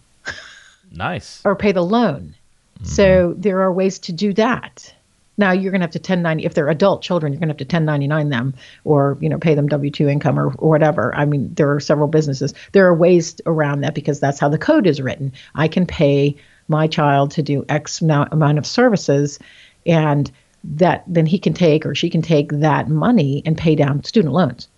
Nice. 0.94 1.40
or 1.44 1.56
pay 1.56 1.72
the 1.72 1.84
loan. 1.84 2.34
Mm-hmm. 2.76 2.84
So 2.84 3.34
there 3.38 3.62
are 3.62 3.72
ways 3.72 3.98
to 4.00 4.12
do 4.12 4.32
that. 4.34 4.92
Now 5.38 5.52
you're 5.52 5.70
going 5.70 5.80
to 5.80 5.84
have 5.84 5.92
to 5.92 5.98
1090 5.98 6.44
if 6.44 6.54
they're 6.54 6.68
adult 6.68 7.02
children, 7.02 7.32
you're 7.32 7.40
going 7.40 7.48
to 7.48 7.52
have 7.52 7.68
to 7.68 7.76
1099 7.76 8.28
them 8.28 8.54
or 8.84 9.16
you 9.20 9.28
know 9.28 9.38
pay 9.38 9.54
them 9.54 9.68
W2 9.68 10.10
income 10.10 10.38
or, 10.38 10.48
or 10.58 10.68
whatever. 10.68 11.14
I 11.14 11.24
mean, 11.24 11.52
there 11.54 11.72
are 11.72 11.80
several 11.80 12.08
businesses. 12.08 12.54
There 12.72 12.86
are 12.86 12.94
ways 12.94 13.40
around 13.46 13.80
that 13.80 13.94
because 13.94 14.20
that's 14.20 14.38
how 14.38 14.48
the 14.48 14.58
code 14.58 14.86
is 14.86 15.00
written. 15.00 15.32
I 15.54 15.68
can 15.68 15.86
pay 15.86 16.36
my 16.68 16.86
child 16.86 17.30
to 17.32 17.42
do 17.42 17.64
X 17.68 18.00
amount 18.00 18.58
of 18.58 18.66
services, 18.66 19.38
and 19.86 20.30
that 20.64 21.04
then 21.06 21.26
he 21.26 21.38
can 21.38 21.54
take 21.54 21.84
or 21.86 21.94
she 21.94 22.08
can 22.10 22.22
take 22.22 22.50
that 22.52 22.88
money 22.88 23.42
and 23.44 23.58
pay 23.58 23.74
down 23.74 24.04
student 24.04 24.32
loans. 24.32 24.68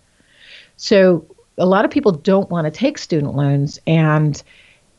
So 0.77 1.25
a 1.57 1.65
lot 1.65 1.85
of 1.85 1.91
people 1.91 2.11
don't 2.11 2.49
want 2.49 2.65
to 2.65 2.71
take 2.71 2.97
student 2.97 3.35
loans, 3.35 3.79
and 3.85 4.41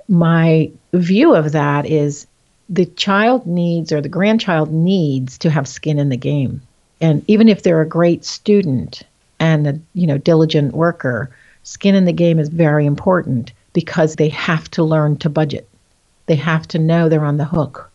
my 0.08 0.70
view 0.92 1.34
of 1.34 1.52
that 1.52 1.86
is 1.86 2.26
the 2.68 2.87
child 2.87 3.46
needs 3.46 3.92
or 3.92 4.00
the 4.00 4.08
grandchild 4.08 4.73
needs 4.73 5.38
to 5.38 5.50
have 5.50 5.68
skin 5.68 5.99
in 5.99 6.08
the 6.08 6.16
game. 6.16 6.62
And 7.00 7.25
even 7.28 7.49
if 7.49 7.62
they're 7.62 7.82
a 7.82 7.88
great 7.88 8.25
student 8.25 9.02
and 9.38 9.66
a 9.66 9.80
you 9.94 10.06
know 10.06 10.18
diligent 10.18 10.75
worker, 10.75 11.30
skin 11.62 11.94
in 11.94 12.04
the 12.04 12.12
game 12.12 12.38
is 12.38 12.49
very 12.49 12.87
important 12.87 13.52
because 13.73 14.16
they 14.16 14.30
have 14.30 14.70
to 14.70 14.82
learn 14.82 15.16
to 15.18 15.28
budget. 15.28 15.68
They 16.26 16.37
have 16.37 16.66
to 16.68 16.78
know 16.78 17.08
they're 17.08 17.25
on 17.25 17.37
the 17.37 17.44
hook. 17.44 17.90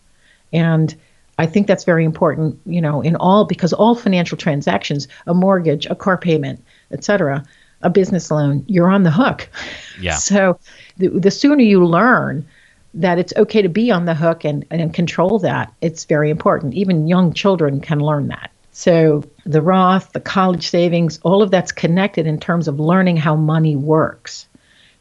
And 0.54 0.94
I 1.38 1.46
think 1.48 1.68
that's 1.68 1.86
very 1.86 2.06
important, 2.06 2.60
you 2.66 2.82
know, 2.82 3.02
in 3.02 3.16
all 3.16 3.46
because 3.46 3.74
all 3.74 3.96
financial 3.96 4.38
transactions, 4.38 5.08
a 5.26 5.34
mortgage, 5.34 5.88
a 5.88 5.96
car 5.96 6.18
payment, 6.18 6.64
etc., 6.92 7.44
a 7.82 7.90
business 7.90 8.30
loan, 8.30 8.64
you're 8.68 8.92
on 8.92 9.04
the 9.04 9.12
hook. 9.12 9.50
Yeah. 10.00 10.16
So 10.18 10.60
the, 10.98 11.08
the 11.08 11.32
sooner 11.32 11.64
you 11.64 11.84
learn 11.84 12.46
that 12.94 13.20
it's 13.20 13.34
okay 13.38 13.62
to 13.62 13.70
be 13.70 13.92
on 13.92 14.06
the 14.06 14.14
hook 14.14 14.44
and, 14.44 14.66
and 14.70 14.94
control 14.94 15.40
that, 15.40 15.74
it's 15.82 16.06
very 16.06 16.30
important. 16.30 16.74
Even 16.74 17.08
young 17.08 17.34
children 17.34 17.80
can 17.80 18.00
learn 18.00 18.28
that. 18.28 18.52
So 18.72 19.24
the 19.46 19.62
Roth, 19.62 20.12
the 20.14 20.20
college 20.20 20.70
savings, 20.70 21.20
all 21.24 21.42
of 21.42 21.52
that's 21.52 21.72
connected 21.72 22.28
in 22.28 22.40
terms 22.40 22.68
of 22.68 22.80
learning 22.80 23.18
how 23.18 23.36
money 23.36 23.76
works. 23.76 24.48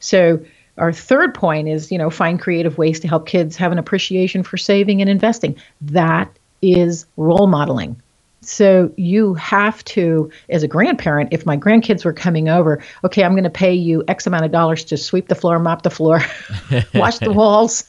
So 0.01 0.45
our 0.77 0.93
third 0.93 1.35
point 1.35 1.69
is, 1.69 1.93
you 1.93 1.99
know, 1.99 2.11
find 2.11 2.41
creative 2.41 2.79
ways 2.79 3.01
to 3.01 3.09
help 3.09 3.27
kids 3.27 3.57
have 3.57 3.73
an 3.73 3.79
appreciation 3.79 4.43
for 4.43 4.57
saving 4.57 5.01
and 5.01 5.11
investing. 5.11 5.57
That 5.83 6.37
is 6.63 7.07
role 7.17 7.47
modeling. 7.47 8.01
So 8.43 8.91
you 8.97 9.35
have 9.35 9.85
to, 9.85 10.31
as 10.49 10.63
a 10.63 10.69
grandparent, 10.69 11.31
if 11.33 11.45
my 11.45 11.59
grandkids 11.59 12.07
were 12.07 12.13
coming 12.15 12.49
over, 12.49 12.83
okay, 13.05 13.23
I'm 13.23 13.33
going 13.33 13.45
to 13.45 13.51
pay 13.51 13.75
you 13.75 14.03
X 14.09 14.27
amount 14.27 14.47
of 14.47 14.51
dollars 14.51 14.83
to 14.85 14.97
sweep 14.97 15.29
the 15.29 15.35
floor, 15.35 15.59
mop 15.59 15.83
the 15.83 15.91
floor, 15.91 16.23
wash 16.95 17.19
the 17.19 17.33
walls. 17.35 17.85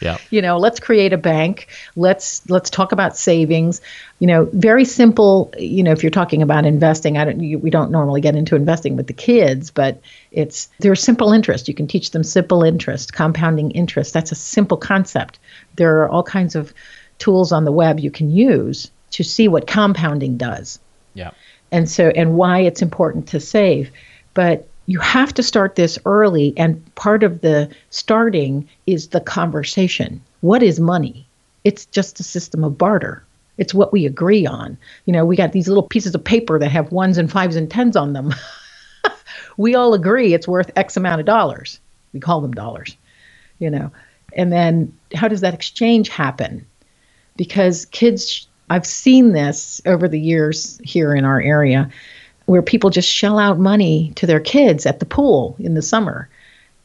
yeah. 0.00 0.18
You 0.30 0.42
know, 0.42 0.58
let's 0.58 0.78
create 0.80 1.12
a 1.12 1.18
bank. 1.18 1.68
Let's 1.96 2.48
let's 2.48 2.70
talk 2.70 2.92
about 2.92 3.16
savings. 3.16 3.80
You 4.18 4.26
know, 4.26 4.48
very 4.52 4.84
simple. 4.84 5.52
You 5.58 5.82
know, 5.82 5.92
if 5.92 6.02
you're 6.02 6.10
talking 6.10 6.42
about 6.42 6.66
investing, 6.66 7.18
I 7.18 7.24
don't. 7.24 7.40
You, 7.40 7.58
we 7.58 7.70
don't 7.70 7.90
normally 7.90 8.20
get 8.20 8.36
into 8.36 8.56
investing 8.56 8.96
with 8.96 9.06
the 9.06 9.12
kids, 9.12 9.70
but 9.70 10.00
it's 10.30 10.68
there's 10.80 11.02
simple 11.02 11.32
interest. 11.32 11.68
You 11.68 11.74
can 11.74 11.86
teach 11.86 12.10
them 12.10 12.22
simple 12.22 12.62
interest, 12.62 13.12
compounding 13.12 13.70
interest. 13.72 14.12
That's 14.12 14.32
a 14.32 14.36
simple 14.36 14.76
concept. 14.76 15.38
There 15.76 16.02
are 16.02 16.08
all 16.08 16.22
kinds 16.22 16.54
of 16.54 16.72
tools 17.18 17.52
on 17.52 17.64
the 17.64 17.72
web 17.72 18.00
you 18.00 18.10
can 18.10 18.30
use 18.30 18.90
to 19.14 19.22
see 19.22 19.46
what 19.46 19.68
compounding 19.68 20.36
does. 20.36 20.80
Yeah. 21.14 21.30
And 21.70 21.88
so 21.88 22.08
and 22.16 22.34
why 22.34 22.58
it's 22.58 22.82
important 22.82 23.28
to 23.28 23.38
save. 23.38 23.92
But 24.34 24.68
you 24.86 24.98
have 24.98 25.32
to 25.34 25.42
start 25.42 25.76
this 25.76 25.98
early 26.04 26.52
and 26.56 26.82
part 26.96 27.22
of 27.22 27.40
the 27.40 27.70
starting 27.90 28.68
is 28.86 29.08
the 29.08 29.20
conversation. 29.20 30.20
What 30.40 30.64
is 30.64 30.80
money? 30.80 31.26
It's 31.62 31.86
just 31.86 32.18
a 32.18 32.24
system 32.24 32.64
of 32.64 32.76
barter. 32.76 33.24
It's 33.56 33.72
what 33.72 33.92
we 33.92 34.04
agree 34.04 34.46
on. 34.46 34.76
You 35.06 35.12
know, 35.12 35.24
we 35.24 35.36
got 35.36 35.52
these 35.52 35.68
little 35.68 35.84
pieces 35.84 36.12
of 36.16 36.24
paper 36.24 36.58
that 36.58 36.72
have 36.72 36.90
ones 36.90 37.16
and 37.16 37.30
fives 37.30 37.54
and 37.54 37.70
tens 37.70 37.94
on 37.94 38.14
them. 38.14 38.34
we 39.56 39.76
all 39.76 39.94
agree 39.94 40.34
it's 40.34 40.48
worth 40.48 40.72
X 40.74 40.96
amount 40.96 41.20
of 41.20 41.26
dollars. 41.26 41.78
We 42.12 42.18
call 42.18 42.40
them 42.40 42.50
dollars, 42.50 42.96
you 43.60 43.70
know. 43.70 43.92
And 44.32 44.52
then 44.52 44.92
how 45.14 45.28
does 45.28 45.42
that 45.42 45.54
exchange 45.54 46.08
happen? 46.08 46.66
Because 47.36 47.84
kids 47.86 48.48
I've 48.70 48.86
seen 48.86 49.32
this 49.32 49.80
over 49.86 50.08
the 50.08 50.20
years 50.20 50.80
here 50.82 51.14
in 51.14 51.24
our 51.24 51.40
area 51.40 51.90
where 52.46 52.62
people 52.62 52.90
just 52.90 53.08
shell 53.08 53.38
out 53.38 53.58
money 53.58 54.12
to 54.16 54.26
their 54.26 54.40
kids 54.40 54.86
at 54.86 55.00
the 55.00 55.06
pool 55.06 55.56
in 55.58 55.74
the 55.74 55.82
summer. 55.82 56.28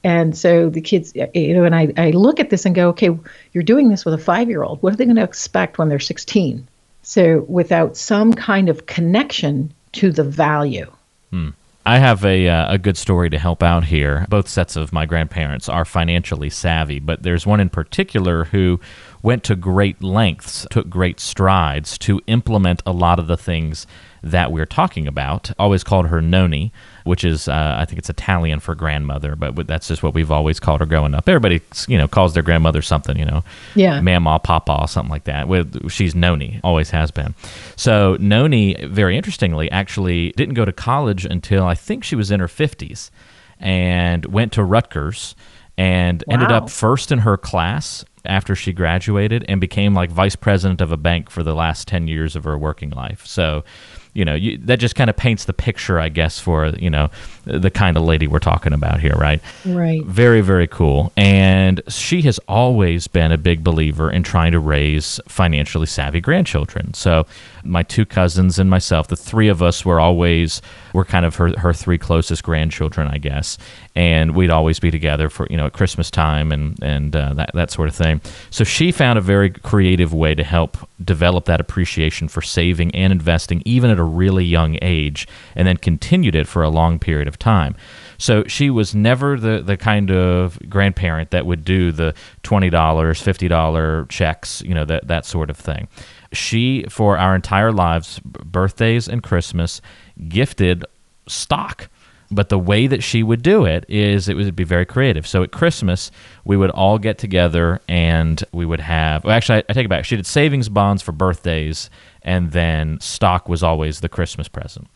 And 0.04 0.38
so 0.38 0.70
the 0.70 0.82
kids, 0.82 1.14
you 1.34 1.54
know, 1.54 1.66
and 1.66 1.76
I, 1.76 1.94
I 1.98 2.12
look 2.12 2.40
at 2.40 2.50
this 2.50 2.66
and 2.66 2.74
go, 2.74 2.88
okay, 2.90 3.10
you're 3.52 3.64
doing 3.64 3.90
this 3.90 4.06
with 4.06 4.14
a 4.14 4.18
five 4.18 4.50
year 4.50 4.64
old. 4.64 4.82
What 4.82 4.94
are 4.94 4.96
they 4.96 5.06
going 5.06 5.18
to 5.18 5.24
expect 5.24 5.78
when 5.78 5.90
they're 5.90 6.00
16? 6.00 6.66
So 7.02 7.46
without 7.50 7.98
some 7.98 8.34
kind 8.34 8.70
of 8.70 8.86
connection 8.86 9.74
to 9.94 10.12
the 10.12 10.24
value. 10.24 10.90
Hmm. 11.32 11.50
I 11.86 11.98
have 11.98 12.24
a, 12.24 12.48
uh, 12.48 12.74
a 12.74 12.78
good 12.78 12.98
story 12.98 13.30
to 13.32 13.40
help 13.40 13.64
out 13.64 13.86
here. 13.86 14.26
Both 14.30 14.48
sets 14.48 14.76
of 14.76 14.94
my 14.94 15.06
grandparents 15.06 15.68
are 15.68 15.86
financially 15.86 16.50
savvy, 16.50 17.00
but 17.00 17.24
there's 17.24 17.48
one 17.48 17.60
in 17.60 17.70
particular 17.70 18.46
who 18.46 18.80
went 19.22 19.44
to 19.46 19.56
great 19.56 20.02
lengths, 20.02 20.66
took 20.70 20.90
great 20.90 21.20
strides 21.20 21.98
to 22.00 22.22
implement 22.28 22.82
a 22.86 22.92
lot 22.92 23.20
of 23.20 23.28
the 23.28 23.38
things 23.38 23.86
that 24.22 24.52
we're 24.52 24.66
talking 24.66 25.08
about. 25.08 25.52
Always 25.58 25.84
called 25.84 26.08
her 26.08 26.22
Noni, 26.22 26.72
which 27.04 27.24
is 27.24 27.48
uh, 27.48 27.78
I 27.80 27.86
think 27.86 28.00
it's 28.00 28.10
Italian 28.10 28.60
for 28.60 28.76
grandmother, 28.76 29.36
but 29.36 29.68
that's 29.68 29.88
just 29.88 30.04
what 30.04 30.14
we've 30.14 30.32
always 30.32 30.60
called 30.60 30.82
her 30.82 30.86
growing 30.86 31.14
up. 31.14 31.28
Everybody, 31.28 31.62
you 31.88 31.98
know, 31.98 32.08
calls 32.08 32.34
their 32.34 32.44
grandmother 32.44 32.82
something, 32.82 33.18
you 33.18 33.26
know, 33.26 33.44
yeah, 33.76 34.02
Mama, 34.02 34.40
Papa, 34.40 34.88
something 34.88 35.12
like 35.12 35.26
that. 35.26 35.48
With 35.48 35.90
She's 35.90 36.16
Noni, 36.16 36.60
always 36.64 36.90
has 36.92 37.12
been. 37.12 37.34
So 37.76 38.18
Noni, 38.20 38.76
very 38.86 39.16
interestingly, 39.16 39.72
actually 39.72 40.32
didn't 40.32 40.56
go 40.56 40.66
to 40.66 40.74
college 40.74 41.26
until 41.26 41.66
I 41.66 41.76
think 41.76 42.04
she 42.04 42.16
was 42.16 42.32
in 42.32 42.40
her 42.40 42.48
fifties, 42.48 43.12
and 43.60 44.26
went 44.26 44.54
to 44.54 44.64
Rutgers 44.64 45.36
and 45.78 46.26
wow. 46.28 46.34
ended 46.34 46.52
up 46.52 46.70
first 46.70 47.10
in 47.10 47.20
her 47.20 47.38
class 47.38 48.04
after 48.26 48.56
she 48.56 48.74
graduated 48.74 49.46
and 49.48 49.62
became 49.62 49.94
like 49.94 50.12
vice 50.12 50.36
president 50.36 50.82
of 50.82 50.92
a 50.92 50.98
bank 50.98 51.30
for 51.30 51.44
the 51.44 51.56
last 51.56 51.88
10 51.88 52.08
years 52.08 52.36
of 52.36 52.44
her 52.44 52.58
working 52.58 52.90
life. 52.90 53.26
So, 53.26 53.64
you 54.14 54.26
know, 54.26 54.34
you, 54.34 54.58
that 54.60 54.80
just 54.80 54.96
kind 54.96 55.10
of 55.10 55.16
paints 55.16 55.46
the 55.46 55.54
picture, 55.54 56.00
I 56.00 56.10
guess, 56.10 56.40
for, 56.40 56.68
you 56.68 56.90
know, 56.90 57.10
the 57.46 57.70
kind 57.70 57.98
of 57.98 58.04
lady 58.04 58.28
we're 58.28 58.40
talking 58.40 58.74
about 58.74 59.00
here, 59.00 59.16
right? 59.16 59.42
Right. 59.66 60.04
Very, 60.04 60.42
very 60.42 60.68
cool. 60.68 61.12
And 61.18 61.82
she 61.88 62.22
has 62.24 62.40
always 62.48 63.08
been 63.08 63.32
a 63.32 63.38
big 63.38 63.64
believer 63.64 64.12
in 64.12 64.24
trying 64.24 64.52
to 64.52 64.60
raise 64.60 65.20
financially 65.28 65.86
savvy 65.86 66.22
grandchildren. 66.22 66.94
So, 66.94 67.26
my 67.66 67.84
two 67.84 68.06
cousins 68.06 68.58
and 68.58 68.70
myself, 68.70 69.10
the 69.10 69.18
three 69.18 69.50
of 69.50 69.62
us 69.62 69.84
were 69.84 70.00
always, 70.00 70.62
were 70.94 71.04
kind 71.04 71.26
of 71.26 71.36
her, 71.36 71.52
her 71.60 71.74
three 71.74 71.98
closest 71.98 72.42
grandchildren, 72.42 73.08
I 73.08 73.18
guess. 73.18 73.58
And 73.96 74.34
we'd 74.34 74.50
always 74.50 74.80
be 74.80 74.92
together 74.92 75.30
for, 75.30 75.46
you 75.50 75.58
know, 75.58 75.66
at 75.66 75.74
Christmas 75.74 76.10
time 76.10 76.54
and, 76.54 76.82
and 76.82 77.14
uh, 77.14 77.34
that, 77.34 77.52
that 77.54 77.72
sort 77.72 77.90
of 77.90 77.96
thing. 77.96 78.22
So, 78.50 78.64
she 78.64 78.92
found 78.92 79.20
a 79.20 79.22
very 79.22 79.50
creative 79.50 80.14
way 80.14 80.36
to 80.36 80.44
help 80.44 80.78
develop 81.04 81.46
that 81.46 81.60
appreciation 81.60 82.28
for 82.28 82.42
saving 82.42 82.94
and 82.96 83.12
investing, 83.12 83.62
even 83.66 83.90
at 83.90 83.99
a 84.00 84.04
really 84.04 84.46
young 84.46 84.78
age, 84.82 85.28
and 85.56 85.68
then 85.68 85.78
continued 85.78 86.36
it 86.36 86.48
for 86.48 86.64
a 86.64 86.70
long 86.70 86.98
period 86.98 87.28
of 87.28 87.38
time. 87.38 87.76
So 88.18 88.44
she 88.46 88.70
was 88.70 88.94
never 88.94 89.40
the, 89.40 89.62
the 89.62 89.78
kind 89.78 90.12
of 90.12 90.60
grandparent 90.70 91.32
that 91.32 91.46
would 91.46 91.64
do 91.64 91.92
the 91.92 92.14
$20, 92.44 92.70
$50 92.72 94.10
checks, 94.10 94.62
you 94.66 94.74
know, 94.74 94.86
that, 94.86 95.08
that 95.08 95.26
sort 95.26 95.50
of 95.50 95.58
thing. 95.58 95.88
She, 96.34 96.86
for 96.90 97.18
our 97.18 97.34
entire 97.34 97.72
lives, 97.72 98.20
birthdays 98.20 99.08
and 99.08 99.24
Christmas, 99.24 99.82
gifted 100.28 100.86
stock. 101.28 101.90
But 102.32 102.50
the 102.50 102.60
way 102.60 102.86
that 102.86 103.02
she 103.02 103.24
would 103.24 103.42
do 103.42 103.66
it 103.66 103.86
is 103.90 104.30
it 104.30 104.36
would 104.36 104.56
be 104.56 104.64
very 104.64 104.86
creative. 104.86 105.26
So 105.26 105.42
at 105.42 105.52
Christmas, 105.52 106.12
we 106.46 106.58
would 106.58 106.70
all 106.70 107.00
get 107.00 107.18
together 107.18 107.82
and 107.88 108.44
we 108.52 108.66
would 108.66 108.82
have. 108.82 109.24
Well, 109.24 109.36
actually, 109.36 109.60
I, 109.60 109.64
I 109.70 109.74
take 109.74 109.86
it 109.86 109.90
back. 109.90 110.06
She 110.06 110.16
did 110.16 110.28
savings 110.28 110.70
bonds 110.70 111.02
for 111.02 111.12
birthdays, 111.12 111.90
and 112.22 112.52
then 112.52 113.00
stock 113.00 113.50
was 113.50 113.64
always 113.64 114.02
the 114.02 114.10
Christmas 114.10 114.48
present. 114.48 114.88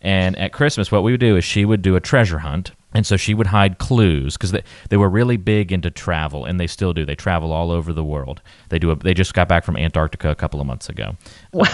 And 0.00 0.36
at 0.36 0.52
Christmas, 0.52 0.90
what 0.90 1.02
we 1.04 1.12
would 1.12 1.20
do 1.20 1.36
is 1.36 1.44
she 1.44 1.64
would 1.64 1.82
do 1.82 1.94
a 1.94 2.00
treasure 2.00 2.40
hunt. 2.40 2.72
And 2.92 3.06
so 3.06 3.16
she 3.16 3.34
would 3.34 3.46
hide 3.46 3.78
clues 3.78 4.36
because 4.36 4.50
they, 4.50 4.64
they 4.88 4.96
were 4.96 5.08
really 5.08 5.36
big 5.36 5.70
into 5.70 5.92
travel, 5.92 6.44
and 6.44 6.58
they 6.58 6.66
still 6.66 6.92
do. 6.92 7.06
They 7.06 7.14
travel 7.14 7.52
all 7.52 7.70
over 7.70 7.92
the 7.92 8.02
world. 8.02 8.42
They 8.68 8.80
do. 8.80 8.90
A, 8.90 8.96
they 8.96 9.14
just 9.14 9.32
got 9.32 9.46
back 9.46 9.62
from 9.64 9.76
Antarctica 9.76 10.28
a 10.28 10.34
couple 10.34 10.60
of 10.60 10.66
months 10.66 10.88
ago. 10.88 11.16
Uh, 11.54 11.66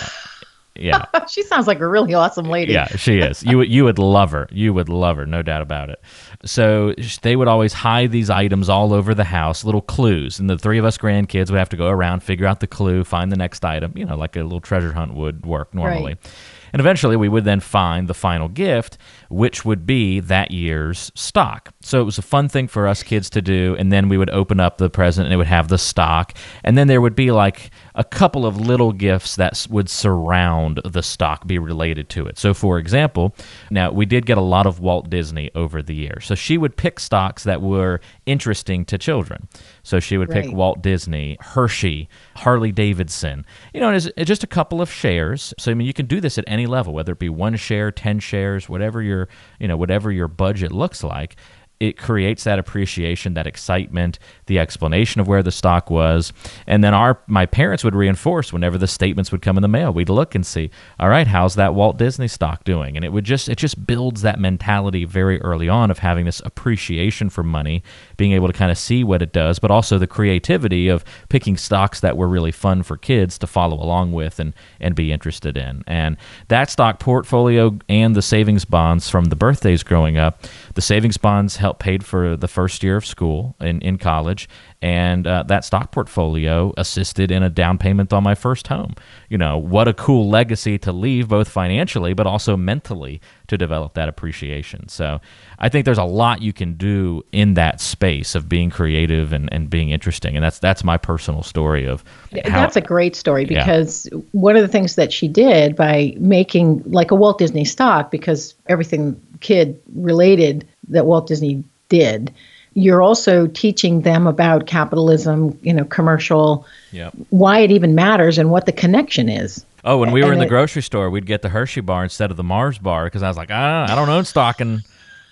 yeah, 0.79 1.05
she 1.29 1.43
sounds 1.43 1.67
like 1.67 1.81
a 1.81 1.89
really 1.89 2.15
awesome 2.15 2.47
lady. 2.47 2.73
Yeah, 2.73 2.87
she 2.89 3.19
is. 3.19 3.43
You 3.43 3.59
would 3.59 3.69
you 3.71 3.85
would 3.85 3.99
love 3.99 4.31
her. 4.33 4.49
You 4.51 4.73
would 4.75 4.89
love 4.89 5.17
her, 5.17 5.27
no 5.27 5.43
doubt 5.43 5.63
about 5.63 5.91
it. 5.91 6.01
So 6.45 6.95
they 7.23 7.37
would 7.37 7.49
always 7.49 7.73
hide 7.73 8.13
these 8.13 8.31
items 8.31 8.69
all 8.69 8.93
over 8.93 9.15
the 9.15 9.25
house, 9.25 9.65
little 9.65 9.83
clues, 9.83 10.39
and 10.39 10.49
the 10.49 10.59
three 10.59 10.79
of 10.79 10.85
us 10.85 10.99
grandkids 10.99 11.51
would 11.51 11.59
have 11.59 11.69
to 11.71 11.77
go 11.77 11.89
around, 11.89 12.23
figure 12.23 12.47
out 12.47 12.61
the 12.61 12.67
clue, 12.67 13.05
find 13.05 13.33
the 13.33 13.37
next 13.37 13.65
item. 13.65 13.93
You 13.97 14.05
know, 14.05 14.17
like 14.17 14.37
a 14.37 14.43
little 14.43 14.61
treasure 14.61 14.93
hunt 14.93 15.15
would 15.15 15.45
work 15.47 15.75
normally. 15.75 16.15
Right. 16.15 16.33
And 16.73 16.81
eventually 16.81 17.17
we 17.17 17.29
would 17.29 17.45
then 17.45 17.61
find 17.61 18.09
the 18.09 18.15
final 18.15 18.49
gift, 18.49 18.99
which 19.29 19.65
would 19.65 19.87
be 19.87 20.21
that 20.21 20.51
year's 20.51 21.11
stock. 21.15 21.73
So 21.81 22.01
it 22.01 22.05
was 22.05 22.19
a 22.19 22.23
fun 22.23 22.49
thing 22.49 22.69
for 22.69 22.87
us 22.87 23.03
kids 23.03 23.31
to 23.31 23.43
do. 23.43 23.77
And 23.79 23.93
then 23.93 24.09
we 24.09 24.19
would 24.19 24.31
open 24.31 24.61
up 24.61 24.79
the 24.79 24.91
present 24.91 25.27
and 25.27 25.35
it 25.35 25.37
would 25.37 25.47
have 25.47 25.69
the 25.69 25.79
stock. 25.79 26.37
And 26.65 26.77
then 26.77 26.89
there 26.89 27.01
would 27.01 27.17
be 27.17 27.31
like 27.31 27.71
a 27.95 28.05
couple 28.05 28.47
of 28.47 28.61
little 28.61 28.93
gifts 28.93 29.37
that 29.37 29.67
would 29.71 29.89
surround 29.89 30.81
the 30.85 31.03
stock, 31.03 31.47
be 31.47 31.59
related 31.59 32.09
to 32.11 32.27
it. 32.27 32.39
So, 32.39 32.55
for 32.55 32.79
example, 32.79 33.35
now 33.71 33.91
we 33.91 34.07
did 34.07 34.27
get 34.27 34.39
a 34.39 34.43
lot 34.43 34.67
of 34.67 34.81
Walt 34.81 35.11
Disney 35.11 35.51
over 35.55 35.83
the 35.83 35.95
years. 35.95 36.27
So 36.27 36.35
she 36.35 36.59
would 36.59 36.77
pick 36.77 37.01
stocks 37.01 37.45
that 37.45 37.63
were 37.63 38.01
interesting 38.27 38.85
to 38.87 38.99
children. 38.99 39.49
So 39.83 40.01
she 40.01 40.19
would 40.19 40.31
pick 40.31 40.53
Walt 40.53 40.83
Disney, 40.83 41.37
Hershey, 41.41 42.09
Harley 42.37 42.73
Davidson, 42.73 43.47
you 43.73 43.81
know, 43.81 43.89
and 43.89 43.97
it's, 43.97 44.27
just 44.27 44.43
a 44.43 44.49
couple 44.49 44.83
of 44.83 44.91
shares. 44.91 45.55
So 45.59 45.71
I 45.71 45.75
mean, 45.75 45.87
you 45.87 45.95
can 45.95 46.07
do 46.07 46.21
this 46.21 46.37
at 46.37 46.45
any 46.49 46.67
level, 46.67 46.93
whether 46.93 47.13
it 47.13 47.19
be 47.21 47.29
one 47.29 47.57
share, 47.57 47.93
ten 47.93 48.19
shares, 48.19 48.69
whatever 48.69 49.01
your 49.01 49.16
you 49.61 49.69
know 49.69 49.77
whatever 49.77 50.11
your 50.11 50.29
budget 50.29 50.73
looks 50.73 51.03
like. 51.03 51.37
It 51.79 51.99
creates 51.99 52.45
that 52.45 52.59
appreciation, 52.59 53.35
that 53.35 53.47
excitement, 53.47 54.19
the 54.47 54.59
explanation 54.59 55.21
of 55.21 55.29
where 55.29 55.43
the 55.43 55.51
stock 55.51 55.91
was, 55.91 56.33
and 56.67 56.83
then 56.83 56.95
our 56.95 57.21
my 57.27 57.45
parents 57.45 57.85
would 57.85 57.95
reinforce 57.95 58.51
whenever 58.51 58.79
the 58.79 58.87
statements 58.87 59.31
would 59.31 59.43
come 59.43 59.59
in 59.59 59.63
the 59.63 59.69
mail. 59.69 59.93
We'd 59.93 60.09
look 60.09 60.35
and 60.35 60.47
see, 60.47 60.71
all 60.99 61.11
right, 61.11 61.27
how's 61.27 61.55
that 61.57 61.75
Walt 61.75 61.99
Disney 61.99 62.29
stock 62.29 62.65
doing? 62.65 62.97
And 62.97 63.05
it 63.05 63.13
would 63.13 63.25
just 63.25 63.51
it 63.51 63.59
just 63.59 63.87
builds 63.87 64.23
that 64.23 64.41
mentality 64.41 65.05
very 65.05 65.39
early 65.43 65.69
on 65.69 65.91
of 65.91 65.99
having 65.99 66.25
this 66.25 66.41
appreciation 66.47 67.29
for 67.29 67.43
money, 67.43 67.83
being 68.17 68.33
able 68.33 68.47
to 68.47 68.53
kind 68.53 68.71
of 68.71 68.79
see 68.79 69.05
what 69.05 69.23
it 69.23 69.33
does, 69.33 69.59
but 69.59 69.71
also 69.71 69.99
the 69.99 70.07
creativity 70.07 70.89
of 70.89 71.05
picking 71.29 71.57
stocks 71.57 72.01
that 72.01 72.17
were 72.17 72.29
really 72.29 72.53
fun 72.53 72.83
for 72.83 72.97
kids 72.97 73.39
to 73.39 73.47
follow 73.47 73.77
along 73.83 74.13
with 74.13 74.39
and 74.39 74.55
and 74.81 74.95
be 74.95 75.13
interested 75.13 75.57
in. 75.57 75.83
And 75.87 76.17
that 76.49 76.71
stock 76.71 76.99
portfolio 76.99 77.79
and 77.89 78.15
the 78.15 78.23
savings 78.23 78.65
bonds 78.65 79.09
from 79.09 79.27
the 79.27 79.37
birthdays 79.37 79.83
growing 79.83 80.17
up, 80.17 80.43
the 80.75 80.83
savings 80.83 81.17
bonds 81.17 81.57
helped 81.57 81.81
paid 81.81 82.05
for 82.05 82.37
the 82.37 82.49
first 82.49 82.83
year 82.83 82.97
of 82.97 83.07
school 83.07 83.57
in, 83.61 83.81
in 83.81 83.99
college 83.99 84.49
and 84.83 85.27
uh, 85.27 85.43
that 85.45 85.65
stock 85.65 85.91
portfolio 85.91 86.73
assisted 86.77 87.31
in 87.31 87.43
a 87.43 87.51
down 87.51 87.79
payment 87.79 88.13
on 88.13 88.23
my 88.23 88.35
first 88.35 88.69
home 88.69 88.95
you 89.29 89.39
know 89.39 89.57
what 89.57 89.89
a 89.89 89.95
cool 89.95 90.29
legacy 90.29 90.79
to 90.79 90.93
leave 90.93 91.29
both 91.29 91.49
financially 91.49 92.13
but 92.13 92.27
also 92.27 92.57
mentally 92.57 93.21
to 93.49 93.57
develop 93.59 93.95
that 93.95 94.09
appreciation 94.09 94.89
so 94.89 95.21
i 95.59 95.69
think 95.69 95.85
there's 95.85 95.99
a 95.99 96.05
lot 96.05 96.43
you 96.43 96.53
can 96.53 96.75
do 96.75 97.23
in 97.33 97.55
that 97.55 97.81
space 97.81 98.35
of 98.35 98.49
being 98.49 98.71
creative 98.71 99.33
and, 99.33 99.53
and 99.53 99.71
being 99.71 99.91
interesting 99.91 100.35
and 100.37 100.45
that's 100.45 100.59
that's 100.59 100.83
my 100.85 100.97
personal 100.97 101.43
story 101.43 101.87
of 101.87 102.03
how, 102.45 102.51
That's 102.61 102.77
a 102.77 102.81
great 102.81 103.15
story 103.17 103.45
Yeah. 103.49 103.61
because 103.65 104.09
one 104.33 104.57
of 104.57 104.63
the 104.63 104.69
things 104.69 104.95
that 104.97 105.13
she 105.13 105.29
did 105.29 105.75
by 105.77 106.15
making 106.19 106.83
like 106.87 107.11
a 107.11 107.15
Walt 107.15 107.39
Disney 107.39 107.65
stock, 107.65 108.11
because 108.11 108.55
everything 108.69 109.19
kid 109.41 109.81
related 109.95 110.67
that 110.89 111.07
Walt 111.07 111.27
Disney 111.27 111.63
did, 111.89 112.33
you're 112.75 113.03
also 113.03 113.47
teaching 113.47 114.03
them 114.03 114.27
about 114.27 114.67
capitalism, 114.67 115.59
you 115.63 115.73
know, 115.73 115.85
commercial, 115.85 116.67
Yep. 116.93 117.15
why 117.31 117.61
it 117.61 117.71
even 117.71 117.95
matters 117.95 118.39
and 118.39 118.51
what 118.51 118.67
the 118.67 118.73
connection 118.73 119.29
is. 119.29 119.65
Oh, 119.87 119.99
when 119.99 120.11
we 120.11 120.25
were 120.25 120.33
in 120.33 120.41
the 120.41 120.47
grocery 120.47 120.83
store, 120.83 121.09
we'd 121.11 121.27
get 121.27 121.43
the 121.43 121.49
Hershey 121.49 121.81
bar 121.81 122.03
instead 122.03 122.33
of 122.33 122.37
the 122.37 122.43
Mars 122.43 122.77
bar 122.77 123.05
because 123.05 123.23
I 123.23 123.29
was 123.29 123.37
like, 123.37 123.51
ah, 123.53 123.87
I 123.89 123.95
don't 123.95 124.09
own 124.09 124.25
stock 124.25 124.61
in, 124.61 124.83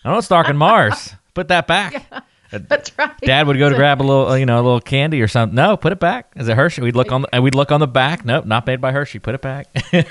I 0.04 0.08
don't 0.08 0.16
own 0.16 0.22
stock 0.22 0.48
in 0.48 0.56
Mars. 0.56 1.12
Put 1.34 1.48
that 1.48 1.66
back. 1.66 2.06
That's 2.52 2.96
right. 2.96 3.10
Dad 3.20 3.48
would 3.48 3.58
go 3.58 3.68
to 3.68 3.74
grab 3.74 4.00
a 4.00 4.04
little, 4.04 4.28
uh, 4.28 4.34
you 4.36 4.46
know, 4.46 4.60
a 4.60 4.62
little 4.62 4.80
candy 4.80 5.20
or 5.20 5.26
something. 5.26 5.56
No, 5.56 5.76
put 5.76 5.90
it 5.90 5.98
back. 5.98 6.30
Is 6.36 6.46
it 6.46 6.54
Hershey? 6.54 6.82
We'd 6.82 6.94
look 6.94 7.10
on, 7.10 7.22
the, 7.22 7.34
and 7.34 7.42
we'd 7.42 7.56
look 7.56 7.72
on 7.72 7.80
the 7.80 7.88
back. 7.88 8.24
Nope, 8.24 8.44
not 8.44 8.64
made 8.64 8.80
by 8.80 8.92
Hershey. 8.92 9.18
Put 9.18 9.34
it 9.34 9.42
back. 9.42 9.66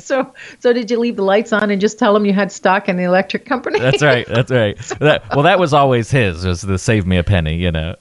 So, 0.00 0.34
so 0.58 0.72
did 0.72 0.90
you 0.90 0.98
leave 0.98 1.16
the 1.16 1.22
lights 1.22 1.52
on 1.52 1.70
and 1.70 1.80
just 1.80 1.98
tell 1.98 2.14
them 2.14 2.24
you 2.24 2.32
had 2.32 2.50
stock 2.50 2.88
in 2.88 2.96
the 2.96 3.04
electric 3.04 3.44
company? 3.44 3.78
that's 3.78 4.02
right. 4.02 4.26
That's 4.26 4.50
right. 4.50 4.76
That, 4.98 5.22
well, 5.30 5.42
that 5.42 5.58
was 5.58 5.72
always 5.72 6.10
his. 6.10 6.44
Was 6.44 6.62
the 6.62 6.78
save 6.78 7.06
me 7.06 7.16
a 7.16 7.22
penny, 7.22 7.56
you 7.56 7.70
know. 7.70 7.94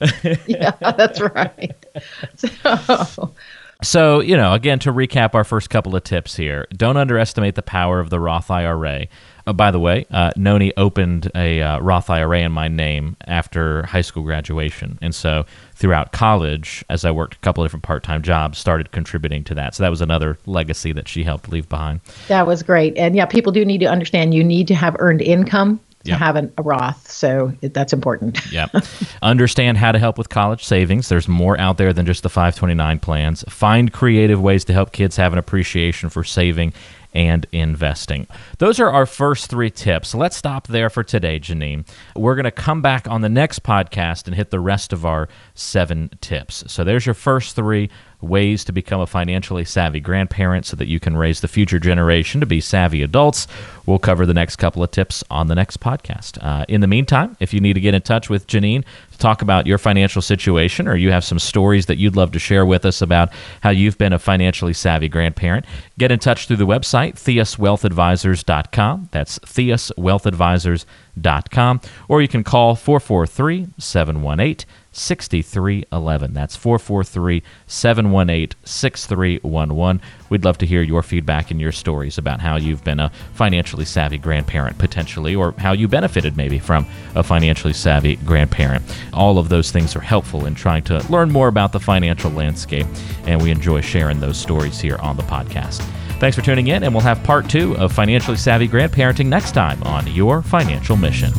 yeah, 0.47 0.71
that's 0.79 1.21
right. 1.21 1.75
So, 2.35 3.33
So, 3.81 4.19
you 4.19 4.35
know, 4.35 4.53
again, 4.53 4.79
to 4.79 4.91
recap 4.91 5.33
our 5.33 5.45
first 5.45 5.69
couple 5.69 5.95
of 5.95 6.03
tips 6.03 6.35
here, 6.35 6.67
don't 6.75 6.97
underestimate 6.97 7.55
the 7.55 7.61
power 7.61 8.01
of 8.01 8.09
the 8.09 8.19
Roth 8.19 8.51
IRA. 8.51 9.07
Uh, 9.47 9.53
by 9.53 9.71
the 9.71 9.79
way, 9.79 10.05
uh, 10.11 10.31
Noni 10.35 10.73
opened 10.75 11.31
a 11.33 11.61
uh, 11.61 11.79
Roth 11.79 12.09
IRA 12.09 12.41
in 12.41 12.51
my 12.51 12.67
name 12.67 13.15
after 13.25 13.83
high 13.83 14.01
school 14.01 14.23
graduation. 14.23 14.99
And 15.01 15.15
so 15.15 15.45
throughout 15.75 16.11
college, 16.11 16.83
as 16.89 17.05
I 17.05 17.11
worked 17.11 17.35
a 17.35 17.39
couple 17.39 17.63
of 17.63 17.69
different 17.69 17.83
part 17.83 18.03
time 18.03 18.21
jobs, 18.21 18.57
started 18.57 18.91
contributing 18.91 19.45
to 19.45 19.55
that. 19.55 19.75
So 19.75 19.83
that 19.83 19.89
was 19.89 20.01
another 20.01 20.37
legacy 20.45 20.91
that 20.91 21.07
she 21.07 21.23
helped 21.23 21.47
leave 21.47 21.69
behind. 21.69 22.01
that 22.27 22.45
was 22.45 22.63
great. 22.63 22.97
And 22.97 23.15
yeah, 23.15 23.27
people 23.27 23.53
do 23.53 23.63
need 23.63 23.79
to 23.79 23.87
understand 23.87 24.33
you 24.33 24.43
need 24.43 24.67
to 24.67 24.75
have 24.75 24.97
earned 24.99 25.21
income 25.21 25.79
Yeah. 26.09 26.17
have 26.17 26.35
an, 26.35 26.53
a 26.57 26.61
Roth. 26.63 27.09
So 27.09 27.53
it, 27.61 27.73
that's 27.73 27.93
important. 27.93 28.39
yeah. 28.51 28.67
Understand 29.21 29.77
how 29.77 29.91
to 29.91 29.99
help 29.99 30.17
with 30.17 30.29
college 30.29 30.63
savings. 30.65 31.09
There's 31.09 31.27
more 31.27 31.59
out 31.59 31.77
there 31.77 31.93
than 31.93 32.05
just 32.05 32.23
the 32.23 32.29
529 32.29 32.99
plans. 32.99 33.43
Find 33.49 33.91
creative 33.91 34.41
ways 34.41 34.65
to 34.65 34.73
help 34.73 34.91
kids 34.91 35.15
have 35.17 35.33
an 35.33 35.39
appreciation 35.39 36.09
for 36.09 36.23
saving 36.23 36.73
and 37.13 37.47
investing. 37.51 38.27
Those 38.59 38.79
are 38.79 38.91
our 38.91 39.05
first 39.05 39.49
three 39.49 39.71
tips. 39.71 40.13
Let's 40.13 40.35
stop 40.35 40.67
there 40.67 40.89
for 40.89 41.03
today, 41.03 41.39
Janine. 41.39 41.87
We're 42.15 42.35
going 42.35 42.43
to 42.43 42.51
come 42.51 42.81
back 42.81 43.07
on 43.07 43.21
the 43.21 43.29
next 43.29 43.63
podcast 43.63 44.27
and 44.27 44.35
hit 44.35 44.51
the 44.51 44.59
rest 44.59 44.93
of 44.93 45.05
our 45.05 45.27
seven 45.55 46.11
tips. 46.21 46.63
So 46.71 46.83
there's 46.83 47.05
your 47.05 47.15
first 47.15 47.55
three 47.55 47.89
ways 48.21 48.63
to 48.65 48.71
become 48.71 48.99
a 48.99 49.07
financially 49.07 49.63
savvy 49.63 49.99
grandparent 49.99 50.65
so 50.65 50.75
that 50.75 50.87
you 50.87 50.99
can 50.99 51.15
raise 51.15 51.41
the 51.41 51.47
future 51.47 51.77
generation 51.79 52.39
to 52.39 52.45
be 52.45 52.59
savvy 52.59 53.01
adults. 53.01 53.47
We'll 53.85 53.99
cover 53.99 54.25
the 54.25 54.33
next 54.33 54.57
couple 54.57 54.83
of 54.83 54.91
tips 54.91 55.23
on 55.31 55.47
the 55.47 55.55
next 55.55 55.79
podcast. 55.79 56.37
Uh, 56.41 56.65
in 56.67 56.81
the 56.81 56.87
meantime, 56.87 57.37
if 57.39 57.53
you 57.53 57.61
need 57.61 57.73
to 57.73 57.79
get 57.79 57.93
in 57.93 58.01
touch 58.01 58.29
with 58.29 58.45
Janine 58.47 58.83
to 59.11 59.17
talk 59.17 59.41
about 59.41 59.65
your 59.65 59.77
financial 59.77 60.21
situation 60.21 60.85
or 60.87 60.95
you 60.95 61.11
have 61.11 61.23
some 61.23 61.39
stories 61.39 61.85
that 61.85 61.97
you'd 61.97 62.17
love 62.17 62.31
to 62.33 62.39
share 62.39 62.65
with 62.65 62.85
us 62.85 63.01
about 63.01 63.29
how 63.61 63.69
you've 63.69 63.97
been 63.97 64.11
a 64.13 64.19
financially 64.19 64.73
savvy 64.73 65.07
grandparent, 65.07 65.65
get 65.97 66.11
in 66.11 66.19
touch 66.19 66.47
through 66.47 66.57
the 66.57 66.67
website, 66.67 67.13
theuswealthadvisors.com. 67.13 69.07
That's 69.11 69.39
theuswealthadvisors.com. 69.39 71.81
Or 72.07 72.21
you 72.21 72.27
can 72.27 72.43
call 72.43 72.75
443 72.75 73.69
718 73.77 74.67
6311. 74.91 76.33
That's 76.33 76.55
443 76.55 77.43
718 77.67 78.57
6311. 78.63 80.01
We'd 80.29 80.45
love 80.45 80.57
to 80.59 80.65
hear 80.65 80.81
your 80.81 81.03
feedback 81.03 81.51
and 81.51 81.59
your 81.59 81.71
stories 81.71 82.17
about 82.17 82.39
how 82.41 82.57
you've 82.57 82.83
been 82.83 82.99
a 82.99 83.11
financially 83.33 83.85
savvy 83.85 84.17
grandparent, 84.17 84.77
potentially, 84.77 85.35
or 85.35 85.53
how 85.57 85.73
you 85.73 85.87
benefited 85.87 86.37
maybe 86.37 86.59
from 86.59 86.85
a 87.15 87.23
financially 87.23 87.73
savvy 87.73 88.15
grandparent. 88.17 88.83
All 89.13 89.37
of 89.37 89.49
those 89.49 89.71
things 89.71 89.95
are 89.95 90.01
helpful 90.01 90.45
in 90.45 90.55
trying 90.55 90.83
to 90.83 90.99
learn 91.11 91.31
more 91.31 91.47
about 91.47 91.71
the 91.71 91.79
financial 91.79 92.31
landscape, 92.31 92.87
and 93.25 93.41
we 93.41 93.51
enjoy 93.51 93.81
sharing 93.81 94.19
those 94.19 94.37
stories 94.37 94.79
here 94.79 94.97
on 94.97 95.17
the 95.17 95.23
podcast. 95.23 95.81
Thanks 96.19 96.35
for 96.35 96.41
tuning 96.43 96.67
in, 96.67 96.83
and 96.83 96.93
we'll 96.93 97.01
have 97.03 97.23
part 97.23 97.49
two 97.49 97.77
of 97.77 97.93
Financially 97.93 98.35
Savvy 98.35 98.67
Grandparenting 98.67 99.27
next 99.27 99.53
time 99.53 99.81
on 99.83 100.05
Your 100.07 100.41
Financial 100.41 100.97
Mission. 100.97 101.31